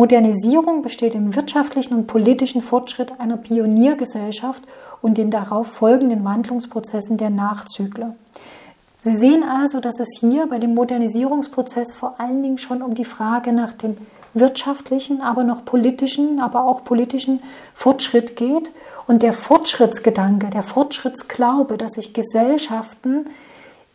Modernisierung 0.00 0.80
besteht 0.80 1.14
im 1.14 1.36
wirtschaftlichen 1.36 1.92
und 1.92 2.06
politischen 2.06 2.62
Fortschritt 2.62 3.20
einer 3.20 3.36
Pioniergesellschaft 3.36 4.62
und 5.02 5.18
den 5.18 5.30
darauf 5.30 5.66
folgenden 5.66 6.24
Wandlungsprozessen 6.24 7.18
der 7.18 7.28
Nachzügler. 7.28 8.14
Sie 9.02 9.14
sehen 9.14 9.44
also, 9.44 9.78
dass 9.78 10.00
es 10.00 10.18
hier 10.18 10.46
bei 10.46 10.58
dem 10.58 10.74
Modernisierungsprozess 10.74 11.92
vor 11.92 12.14
allen 12.18 12.42
Dingen 12.42 12.56
schon 12.56 12.80
um 12.80 12.94
die 12.94 13.04
Frage 13.04 13.52
nach 13.52 13.74
dem 13.74 13.98
wirtschaftlichen, 14.32 15.20
aber 15.20 15.44
noch 15.44 15.66
politischen, 15.66 16.40
aber 16.40 16.64
auch 16.64 16.82
politischen 16.82 17.42
Fortschritt 17.74 18.36
geht. 18.36 18.70
Und 19.06 19.22
der 19.22 19.34
Fortschrittsgedanke, 19.34 20.48
der 20.48 20.62
Fortschrittsglaube, 20.62 21.76
dass 21.76 21.92
sich 21.92 22.14
Gesellschaften 22.14 23.26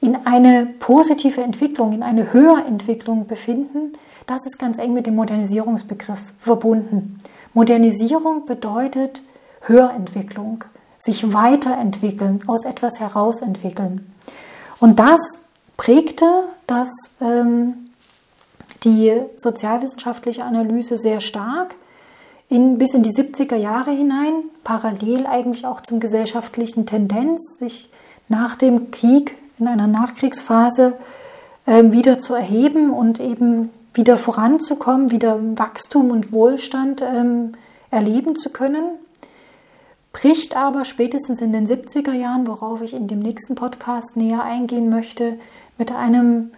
in 0.01 0.15
eine 0.27 0.67
positive 0.77 1.41
Entwicklung, 1.41 1.93
in 1.93 2.03
eine 2.03 2.31
Höherentwicklung 2.31 3.25
befinden, 3.25 3.93
das 4.27 4.45
ist 4.45 4.57
ganz 4.57 4.77
eng 4.77 4.93
mit 4.93 5.05
dem 5.05 5.15
Modernisierungsbegriff 5.15 6.33
verbunden. 6.39 7.19
Modernisierung 7.53 8.45
bedeutet 8.45 9.21
Höherentwicklung, 9.61 10.63
sich 10.97 11.33
weiterentwickeln, 11.33 12.41
aus 12.47 12.65
etwas 12.65 12.99
herausentwickeln. 12.99 14.11
Und 14.79 14.99
das 14.99 15.39
prägte 15.77 16.25
das 16.67 16.89
ähm, 17.21 17.91
die 18.83 19.13
sozialwissenschaftliche 19.35 20.43
Analyse 20.43 20.97
sehr 20.97 21.21
stark 21.21 21.75
in, 22.49 22.77
bis 22.77 22.93
in 22.93 23.03
die 23.03 23.11
70er 23.11 23.55
Jahre 23.55 23.91
hinein, 23.91 24.33
parallel 24.63 25.25
eigentlich 25.25 25.65
auch 25.65 25.81
zum 25.81 25.99
gesellschaftlichen 25.99 26.85
Tendenz, 26.85 27.57
sich 27.57 27.89
nach 28.29 28.55
dem 28.55 28.91
Krieg 28.91 29.35
in 29.59 29.67
einer 29.67 29.87
Nachkriegsphase 29.87 30.93
äh, 31.65 31.91
wieder 31.91 32.19
zu 32.19 32.33
erheben 32.33 32.91
und 32.91 33.19
eben 33.19 33.69
wieder 33.95 34.17
voranzukommen, 34.17 35.11
wieder 35.11 35.39
Wachstum 35.57 36.11
und 36.11 36.31
Wohlstand 36.31 37.01
ähm, 37.01 37.53
erleben 37.91 38.35
zu 38.35 38.51
können. 38.51 38.83
Bricht 40.13 40.55
aber 40.55 40.85
spätestens 40.85 41.41
in 41.41 41.51
den 41.51 41.67
70er 41.67 42.13
Jahren, 42.13 42.47
worauf 42.47 42.81
ich 42.81 42.93
in 42.93 43.07
dem 43.07 43.19
nächsten 43.19 43.55
Podcast 43.55 44.15
näher 44.15 44.43
eingehen 44.43 44.89
möchte, 44.89 45.39
mit 45.77 45.91
einem 45.91 46.51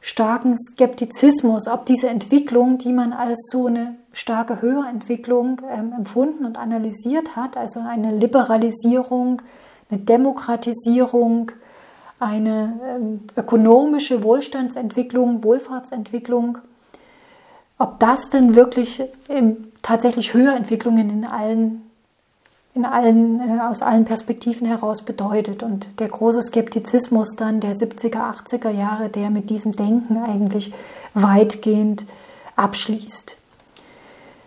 starken 0.00 0.56
Skeptizismus, 0.56 1.66
ob 1.66 1.86
diese 1.86 2.08
Entwicklung, 2.08 2.78
die 2.78 2.92
man 2.92 3.12
als 3.12 3.48
so 3.50 3.66
eine 3.66 3.94
starke 4.12 4.60
Höherentwicklung 4.60 5.62
ähm, 5.70 5.92
empfunden 5.96 6.44
und 6.44 6.58
analysiert 6.58 7.36
hat, 7.36 7.56
also 7.56 7.80
eine 7.80 8.14
Liberalisierung, 8.14 9.40
eine 9.90 10.00
Demokratisierung, 10.00 11.52
eine 12.20 12.80
ähm, 12.86 13.20
ökonomische 13.36 14.22
Wohlstandsentwicklung, 14.22 15.42
Wohlfahrtsentwicklung, 15.42 16.58
ob 17.84 18.00
das 18.00 18.30
denn 18.30 18.54
wirklich 18.54 19.02
ähm, 19.28 19.58
tatsächlich 19.82 20.32
Höherentwicklungen 20.32 21.10
in 21.10 21.24
allen 21.26 21.82
in 22.74 22.84
allen, 22.84 23.40
äh, 23.40 23.60
aus 23.60 23.82
allen 23.82 24.04
Perspektiven 24.06 24.66
heraus 24.66 25.02
bedeutet. 25.02 25.62
Und 25.62 26.00
der 26.00 26.08
große 26.08 26.42
Skeptizismus 26.42 27.36
dann 27.36 27.60
der 27.60 27.72
70er, 27.74 28.16
80er 28.16 28.70
Jahre, 28.70 29.10
der 29.10 29.30
mit 29.30 29.50
diesem 29.50 29.72
Denken 29.72 30.16
eigentlich 30.16 30.72
weitgehend 31.12 32.04
abschließt. 32.56 33.36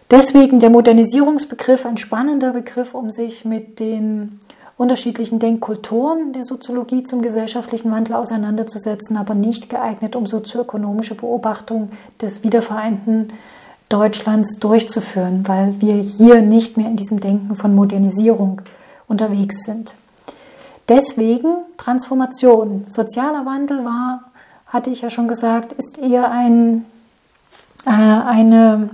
Deswegen 0.10 0.60
der 0.60 0.72
Modernisierungsbegriff 0.72 1.86
ein 1.86 1.98
spannender 1.98 2.54
Begriff, 2.54 2.96
um 2.96 3.12
sich 3.12 3.46
mit 3.46 3.80
den 3.80 4.40
unterschiedlichen 4.78 5.40
Denkkulturen 5.40 6.34
der 6.34 6.44
Soziologie 6.44 7.04
zum 7.04 7.22
gesellschaftlichen 7.22 7.92
Wandel 7.92 8.14
auseinanderzusetzen, 8.16 9.18
aber 9.18 9.34
nicht 9.34 9.70
geeignet, 9.70 10.16
um 10.16 10.28
sozioökonomische 10.28 11.16
Beobachtung 11.16 11.90
des 12.22 12.44
wiedervereinten 12.44 13.34
Deutschlands 13.90 14.60
durchzuführen, 14.60 15.48
weil 15.48 15.80
wir 15.80 15.96
hier 15.96 16.42
nicht 16.42 16.78
mehr 16.78 16.88
in 16.88 16.98
diesem 16.98 17.20
Denken 17.20 17.56
von 17.56 17.74
Modernisierung 17.74 18.62
unterwegs 19.08 19.64
sind. 19.64 19.96
Deswegen 20.90 21.48
Transformation. 21.78 22.86
Sozialer 22.90 23.46
Wandel 23.46 23.84
war, 23.84 24.32
hatte 24.68 24.90
ich 24.90 25.02
ja 25.02 25.10
schon 25.10 25.28
gesagt, 25.28 25.74
ist 25.74 25.98
eher 25.98 26.32
ein, 26.32 26.86
äh, 27.86 27.90
eine, 27.90 28.90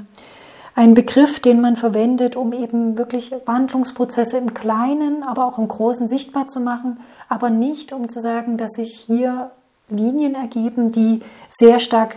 ein 0.76 0.94
Begriff, 0.94 1.40
den 1.40 1.62
man 1.62 1.76
verwendet, 1.76 2.36
um 2.36 2.52
eben 2.54 2.98
wirklich 2.98 3.32
Wandlungsprozesse 3.46 4.38
im 4.38 4.54
Kleinen, 4.54 5.24
aber 5.24 5.46
auch 5.46 5.58
im 5.58 5.68
Großen 5.68 6.08
sichtbar 6.08 6.48
zu 6.48 6.60
machen, 6.60 7.00
aber 7.30 7.50
nicht 7.50 7.94
um 7.94 8.10
zu 8.10 8.20
sagen, 8.20 8.58
dass 8.58 8.72
sich 8.72 9.04
hier 9.06 9.52
Linien 9.90 10.36
ergeben, 10.36 10.92
die 10.92 11.22
sehr 11.50 11.80
stark 11.80 12.16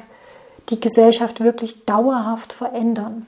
die 0.71 0.81
Gesellschaft 0.81 1.43
wirklich 1.43 1.85
dauerhaft 1.85 2.53
verändern. 2.53 3.27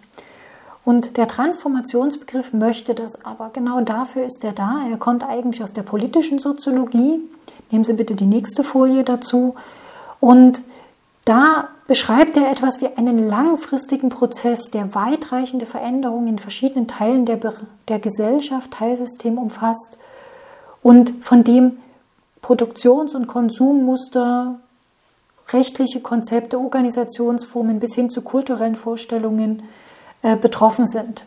Und 0.85 1.19
der 1.19 1.29
Transformationsbegriff 1.29 2.55
möchte 2.55 2.95
das 2.95 3.25
aber. 3.25 3.51
Genau 3.53 3.83
dafür 3.83 4.25
ist 4.25 4.43
er 4.43 4.53
da. 4.53 4.87
Er 4.91 4.97
kommt 4.97 5.23
eigentlich 5.23 5.63
aus 5.63 5.75
der 5.75 5.83
politischen 5.83 6.39
Soziologie. 6.39 7.21
Nehmen 7.71 7.85
Sie 7.85 7.93
bitte 7.93 8.15
die 8.15 8.25
nächste 8.25 8.65
Folie 8.65 9.05
dazu. 9.05 9.55
Und 10.19 10.63
da 11.29 11.69
beschreibt 11.87 12.39
er 12.39 12.51
etwas 12.51 12.81
wie 12.81 12.87
einen 12.97 13.29
langfristigen 13.29 14.09
Prozess, 14.09 14.71
der 14.73 14.95
weitreichende 14.95 15.67
Veränderungen 15.67 16.29
in 16.29 16.39
verschiedenen 16.39 16.89
Teilen 16.89 17.27
der, 17.27 17.39
der 17.89 17.99
Gesellschaft, 17.99 18.71
Teilsystem 18.71 19.37
umfasst 19.37 19.99
und 20.83 21.13
von 21.23 21.45
dem 21.45 21.79
Produktions- 22.41 23.15
und 23.15 23.27
Konsummuster, 23.27 24.59
rechtliche 25.51 26.01
Konzepte, 26.01 26.59
Organisationsformen 26.59 27.79
bis 27.79 27.95
hin 27.95 28.09
zu 28.09 28.23
kulturellen 28.23 28.77
Vorstellungen 28.77 29.65
äh, 30.23 30.35
betroffen 30.35 30.87
sind. 30.87 31.27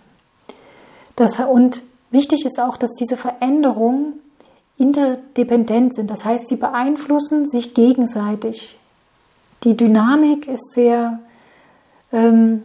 Das, 1.16 1.38
und 1.40 1.84
wichtig 2.10 2.44
ist 2.44 2.60
auch, 2.60 2.78
dass 2.78 2.94
diese 2.94 3.18
Veränderungen 3.18 4.14
interdependent 4.80 5.94
sind. 5.94 6.10
Das 6.10 6.26
heißt, 6.26 6.48
sie 6.48 6.56
beeinflussen 6.56 7.46
sich 7.46 7.76
gegenseitig. 7.76 8.80
Die 9.64 9.78
Dynamik 9.78 10.48
ist 10.48 10.74
sehr, 10.74 11.20
ähm, 12.12 12.64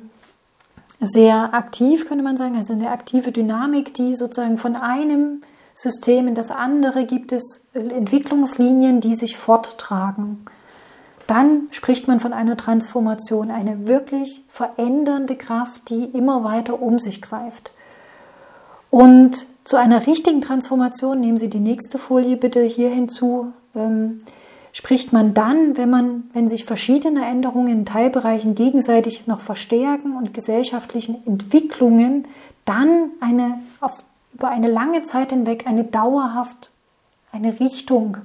sehr 1.00 1.52
aktiv, 1.54 2.08
könnte 2.08 2.24
man 2.24 2.36
sagen, 2.36 2.56
also 2.56 2.72
eine 2.72 2.90
aktive 2.90 3.32
Dynamik, 3.32 3.92
die 3.94 4.16
sozusagen 4.16 4.56
von 4.58 4.76
einem 4.76 5.42
System 5.74 6.26
in 6.26 6.34
das 6.34 6.50
andere 6.50 7.04
gibt 7.04 7.32
es 7.32 7.66
Entwicklungslinien, 7.74 9.00
die 9.00 9.14
sich 9.14 9.36
forttragen. 9.36 10.46
Dann 11.26 11.68
spricht 11.70 12.08
man 12.08 12.18
von 12.18 12.32
einer 12.32 12.56
Transformation, 12.56 13.50
eine 13.50 13.86
wirklich 13.86 14.42
verändernde 14.48 15.36
Kraft, 15.36 15.90
die 15.90 16.04
immer 16.04 16.44
weiter 16.44 16.80
um 16.80 16.98
sich 16.98 17.20
greift. 17.20 17.72
Und 18.90 19.46
zu 19.64 19.76
einer 19.76 20.06
richtigen 20.06 20.40
Transformation, 20.40 21.20
nehmen 21.20 21.36
Sie 21.36 21.50
die 21.50 21.58
nächste 21.58 21.98
Folie 21.98 22.36
bitte 22.36 22.62
hier 22.62 22.88
hinzu, 22.88 23.52
ähm, 23.74 24.20
spricht 24.76 25.10
man 25.10 25.32
dann, 25.32 25.78
wenn 25.78 25.88
man, 25.88 26.24
wenn 26.34 26.48
sich 26.48 26.66
verschiedene 26.66 27.24
Änderungen 27.24 27.68
in 27.68 27.86
Teilbereichen 27.86 28.54
gegenseitig 28.54 29.26
noch 29.26 29.40
verstärken 29.40 30.14
und 30.18 30.34
gesellschaftlichen 30.34 31.26
Entwicklungen 31.26 32.26
dann 32.66 33.12
eine, 33.20 33.58
auf, 33.80 34.04
über 34.34 34.50
eine 34.50 34.68
lange 34.68 35.02
Zeit 35.02 35.30
hinweg 35.30 35.66
eine 35.66 35.84
dauerhaft, 35.84 36.72
eine 37.32 37.58
Richtung, 37.58 38.18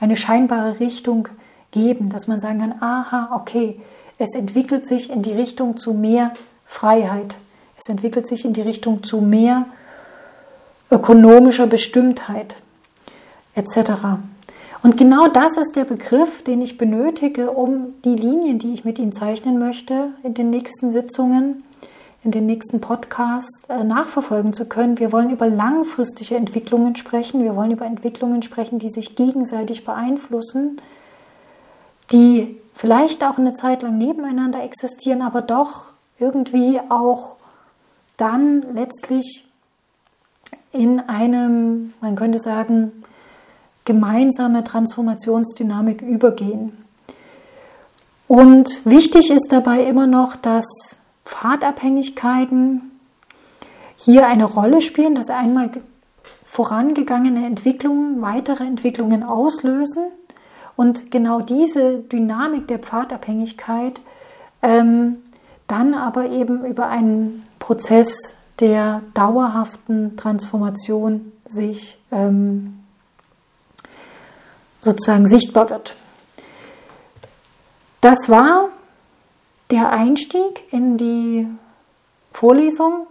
eine 0.00 0.16
scheinbare 0.16 0.80
Richtung 0.80 1.28
geben, 1.72 2.08
dass 2.08 2.26
man 2.26 2.40
sagen 2.40 2.60
kann, 2.60 2.80
aha, 2.80 3.28
okay, 3.34 3.78
es 4.16 4.34
entwickelt 4.34 4.88
sich 4.88 5.10
in 5.10 5.20
die 5.20 5.34
Richtung 5.34 5.76
zu 5.76 5.92
mehr 5.92 6.32
Freiheit. 6.64 7.36
Es 7.78 7.86
entwickelt 7.90 8.26
sich 8.26 8.46
in 8.46 8.54
die 8.54 8.62
Richtung 8.62 9.02
zu 9.02 9.20
mehr 9.20 9.66
ökonomischer 10.90 11.66
Bestimmtheit 11.66 12.56
etc. 13.54 13.90
Und 14.82 14.96
genau 14.96 15.26
das 15.28 15.56
ist 15.56 15.74
der 15.74 15.84
Begriff, 15.84 16.42
den 16.42 16.62
ich 16.62 16.78
benötige, 16.78 17.50
um 17.50 17.94
die 18.04 18.14
Linien, 18.14 18.58
die 18.58 18.72
ich 18.72 18.84
mit 18.84 18.98
Ihnen 18.98 19.12
zeichnen 19.12 19.58
möchte, 19.58 20.12
in 20.22 20.34
den 20.34 20.50
nächsten 20.50 20.90
Sitzungen, 20.90 21.64
in 22.22 22.30
den 22.30 22.46
nächsten 22.46 22.80
Podcasts 22.80 23.64
äh, 23.68 23.82
nachverfolgen 23.82 24.52
zu 24.52 24.66
können. 24.66 24.98
Wir 24.98 25.12
wollen 25.12 25.30
über 25.30 25.48
langfristige 25.48 26.36
Entwicklungen 26.36 26.94
sprechen. 26.94 27.42
Wir 27.42 27.56
wollen 27.56 27.72
über 27.72 27.86
Entwicklungen 27.86 28.42
sprechen, 28.42 28.78
die 28.78 28.88
sich 28.88 29.16
gegenseitig 29.16 29.84
beeinflussen, 29.84 30.80
die 32.12 32.56
vielleicht 32.74 33.24
auch 33.24 33.38
eine 33.38 33.54
Zeit 33.54 33.82
lang 33.82 33.98
nebeneinander 33.98 34.62
existieren, 34.62 35.22
aber 35.22 35.42
doch 35.42 35.86
irgendwie 36.18 36.80
auch 36.88 37.36
dann 38.16 38.62
letztlich 38.74 39.48
in 40.72 41.00
einem, 41.00 41.94
man 42.00 42.14
könnte 42.14 42.38
sagen, 42.38 42.97
gemeinsame 43.88 44.64
Transformationsdynamik 44.64 46.02
übergehen. 46.02 46.84
Und 48.28 48.84
wichtig 48.84 49.30
ist 49.30 49.50
dabei 49.50 49.82
immer 49.84 50.06
noch, 50.06 50.36
dass 50.36 50.66
Pfadabhängigkeiten 51.24 52.82
hier 53.96 54.26
eine 54.26 54.44
Rolle 54.44 54.82
spielen, 54.82 55.14
dass 55.14 55.30
einmal 55.30 55.70
vorangegangene 56.44 57.46
Entwicklungen 57.46 58.20
weitere 58.20 58.64
Entwicklungen 58.64 59.22
auslösen 59.22 60.04
und 60.76 61.10
genau 61.10 61.40
diese 61.40 62.00
Dynamik 62.00 62.68
der 62.68 62.80
Pfadabhängigkeit 62.80 64.02
ähm, 64.62 65.16
dann 65.66 65.94
aber 65.94 66.28
eben 66.28 66.66
über 66.66 66.88
einen 66.88 67.46
Prozess 67.58 68.34
der 68.60 69.00
dauerhaften 69.14 70.18
Transformation 70.18 71.32
sich 71.48 71.98
ähm, 72.12 72.77
sozusagen 74.80 75.26
sichtbar 75.26 75.70
wird. 75.70 75.96
Das 78.00 78.28
war 78.28 78.68
der 79.70 79.90
Einstieg 79.90 80.62
in 80.72 80.96
die 80.96 81.46
Vorlesung. 82.32 83.06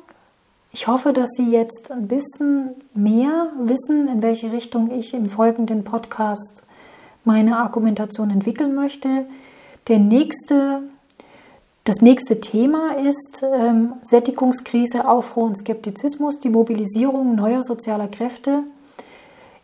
Ich 0.71 0.88
hoffe, 0.88 1.12
dass 1.12 1.32
Sie 1.32 1.51
jetzt 1.51 1.91
ein 1.91 2.08
bisschen 2.08 2.75
mehr 2.93 3.49
wissen, 3.60 4.08
in 4.08 4.21
welche 4.21 4.51
Richtung 4.51 4.91
ich 4.91 5.13
im 5.13 5.27
folgenden 5.27 5.84
Podcast 5.84 6.63
meine 7.25 7.58
Argumentation 7.58 8.30
entwickeln 8.30 8.73
möchte. 8.73 9.27
Der 9.88 9.99
nächste, 9.99 10.84
das 11.84 12.01
nächste 12.01 12.39
Thema 12.39 12.95
ist 13.06 13.43
ähm, 13.43 13.93
Sättigungskrise, 14.03 15.08
Aufruhr 15.08 15.45
und 15.45 15.58
Skeptizismus, 15.58 16.39
die 16.39 16.49
Mobilisierung 16.49 17.36
neuer 17.36 17.63
sozialer 17.63 18.08
Kräfte 18.08 18.63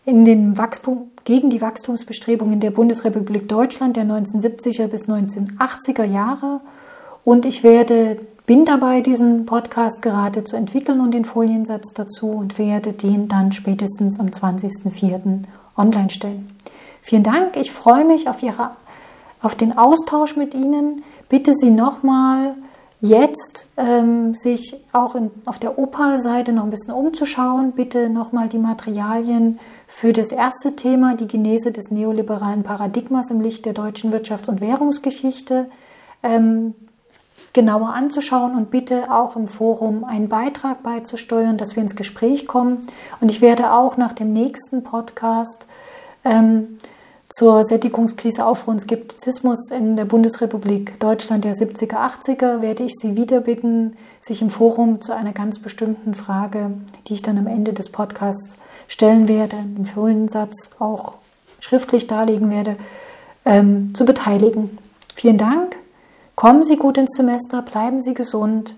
in 0.06 0.26
den 0.26 0.58
Wachstum, 0.58 1.12
gegen 1.24 1.50
die 1.50 1.62
Wachstumsbestrebungen 1.62 2.60
der 2.60 2.72
Bundesrepublik 2.72 3.48
Deutschland 3.48 3.96
der 3.96 4.06
1970er 4.06 4.88
bis 4.88 5.08
1980er 5.08 6.04
Jahre. 6.04 6.60
Und 7.24 7.46
ich 7.46 7.63
werde, 7.63 8.18
bin 8.46 8.66
dabei, 8.66 9.00
diesen 9.00 9.46
Podcast 9.46 10.02
gerade 10.02 10.44
zu 10.44 10.58
entwickeln 10.58 11.00
und 11.00 11.13
den 11.13 11.24
Foliensatz 11.24 11.94
dazu 11.94 12.32
und 12.32 12.60
werde 12.60 12.92
den 12.92 13.30
dann 13.30 13.54
spätestens 13.54 14.20
am 14.20 14.28
20.04. 14.28 15.44
online 15.78 16.10
stellen. 16.10 16.50
Vielen 17.02 17.24
Dank, 17.24 17.56
ich 17.56 17.72
freue 17.72 18.06
mich 18.06 18.28
auf, 18.28 18.44
Ihre, 18.44 18.72
auf 19.42 19.56
den 19.56 19.78
Austausch 19.78 20.36
mit 20.36 20.54
Ihnen. 20.54 21.04
Bitte 21.30 21.54
Sie 21.54 21.70
nochmal 21.70 22.56
jetzt 23.00 23.68
ähm, 23.76 24.34
sich 24.34 24.76
auch 24.94 25.16
in, 25.16 25.32
auf 25.46 25.60
der 25.60 25.78
Opal-Seite 25.78 26.54
noch 26.54 26.63
ein 26.63 26.70
bisschen 26.70 26.94
umzuschauen. 26.94 27.74
Bitte 27.74 28.10
nochmal 28.10 28.48
die 28.48 28.58
Materialien 28.58 29.60
für 29.95 30.12
das 30.12 30.32
erste 30.32 30.75
Thema, 30.75 31.15
die 31.15 31.27
Genese 31.27 31.71
des 31.71 31.91
neoliberalen 31.91 32.63
Paradigmas 32.63 33.29
im 33.29 33.41
Licht 33.41 33.63
der 33.63 33.73
deutschen 33.73 34.12
Wirtschafts- 34.12 34.49
und 34.49 34.60
Währungsgeschichte, 34.60 35.67
ähm, 36.23 36.73
genauer 37.53 37.89
anzuschauen 37.89 38.56
und 38.56 38.71
bitte 38.71 39.12
auch 39.12 39.36
im 39.36 39.47
Forum 39.47 40.03
einen 40.03 40.29
Beitrag 40.29 40.82
beizusteuern, 40.82 41.58
dass 41.58 41.75
wir 41.75 41.84
ins 41.84 41.95
Gespräch 41.95 42.47
kommen. 42.47 42.79
Und 43.21 43.29
ich 43.29 43.39
werde 43.39 43.71
auch 43.71 43.95
nach 43.95 44.13
dem 44.13 44.34
nächsten 44.34 44.84
Podcast 44.84 45.67
ähm, 46.25 46.79
zur 47.29 47.63
Sättigungskrise 47.63 48.47
Aufruhr 48.47 48.73
und 48.73 48.79
Skeptizismus 48.79 49.69
in 49.69 49.95
der 49.95 50.06
Bundesrepublik 50.06 50.99
Deutschland 50.99 51.43
der 51.43 51.53
70er, 51.53 51.97
80er 51.97 52.63
werde 52.63 52.84
ich 52.84 52.93
Sie 52.99 53.15
wieder 53.15 53.41
bitten, 53.41 53.95
sich 54.19 54.41
im 54.41 54.49
Forum 54.49 55.01
zu 55.01 55.13
einer 55.13 55.34
ganz 55.34 55.60
bestimmten 55.60 56.15
Frage, 56.15 56.71
die 57.08 57.13
ich 57.13 57.21
dann 57.21 57.38
am 57.38 57.47
Ende 57.47 57.73
des 57.73 57.89
Podcasts 57.89 58.58
stellen 58.88 59.28
werde, 59.28 59.58
im 59.78 59.86
Folgensatz 59.86 60.72
auch 60.80 61.15
schriftlich 61.60 62.08
darlegen 62.08 62.50
werde, 62.50 62.76
ähm, 63.46 63.93
zu 63.96 64.06
beteiligen. 64.06 64.78
Vielen 65.15 65.38
Dank. 65.38 65.76
Kommen 66.36 66.63
Sie 66.63 66.78
gut 66.78 66.98
ins 66.98 67.15
Semester, 67.15 67.62
bleiben 67.62 68.02
Sie 68.02 68.13
gesund 68.13 68.76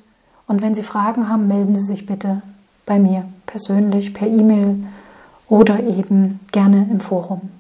und 0.48 0.62
wenn 0.62 0.76
Sie 0.76 0.84
Fragen 0.84 1.30
haben, 1.30 1.48
melden 1.48 1.76
Sie 1.76 1.86
sich 1.86 2.06
bitte 2.06 2.42
bei 2.86 3.00
mir 3.00 3.26
persönlich 3.46 4.14
per 4.14 4.28
E-Mail 4.28 4.84
oder 5.48 5.80
eben 5.80 6.40
gerne 6.52 6.88
im 6.92 7.00
Forum. 7.00 7.55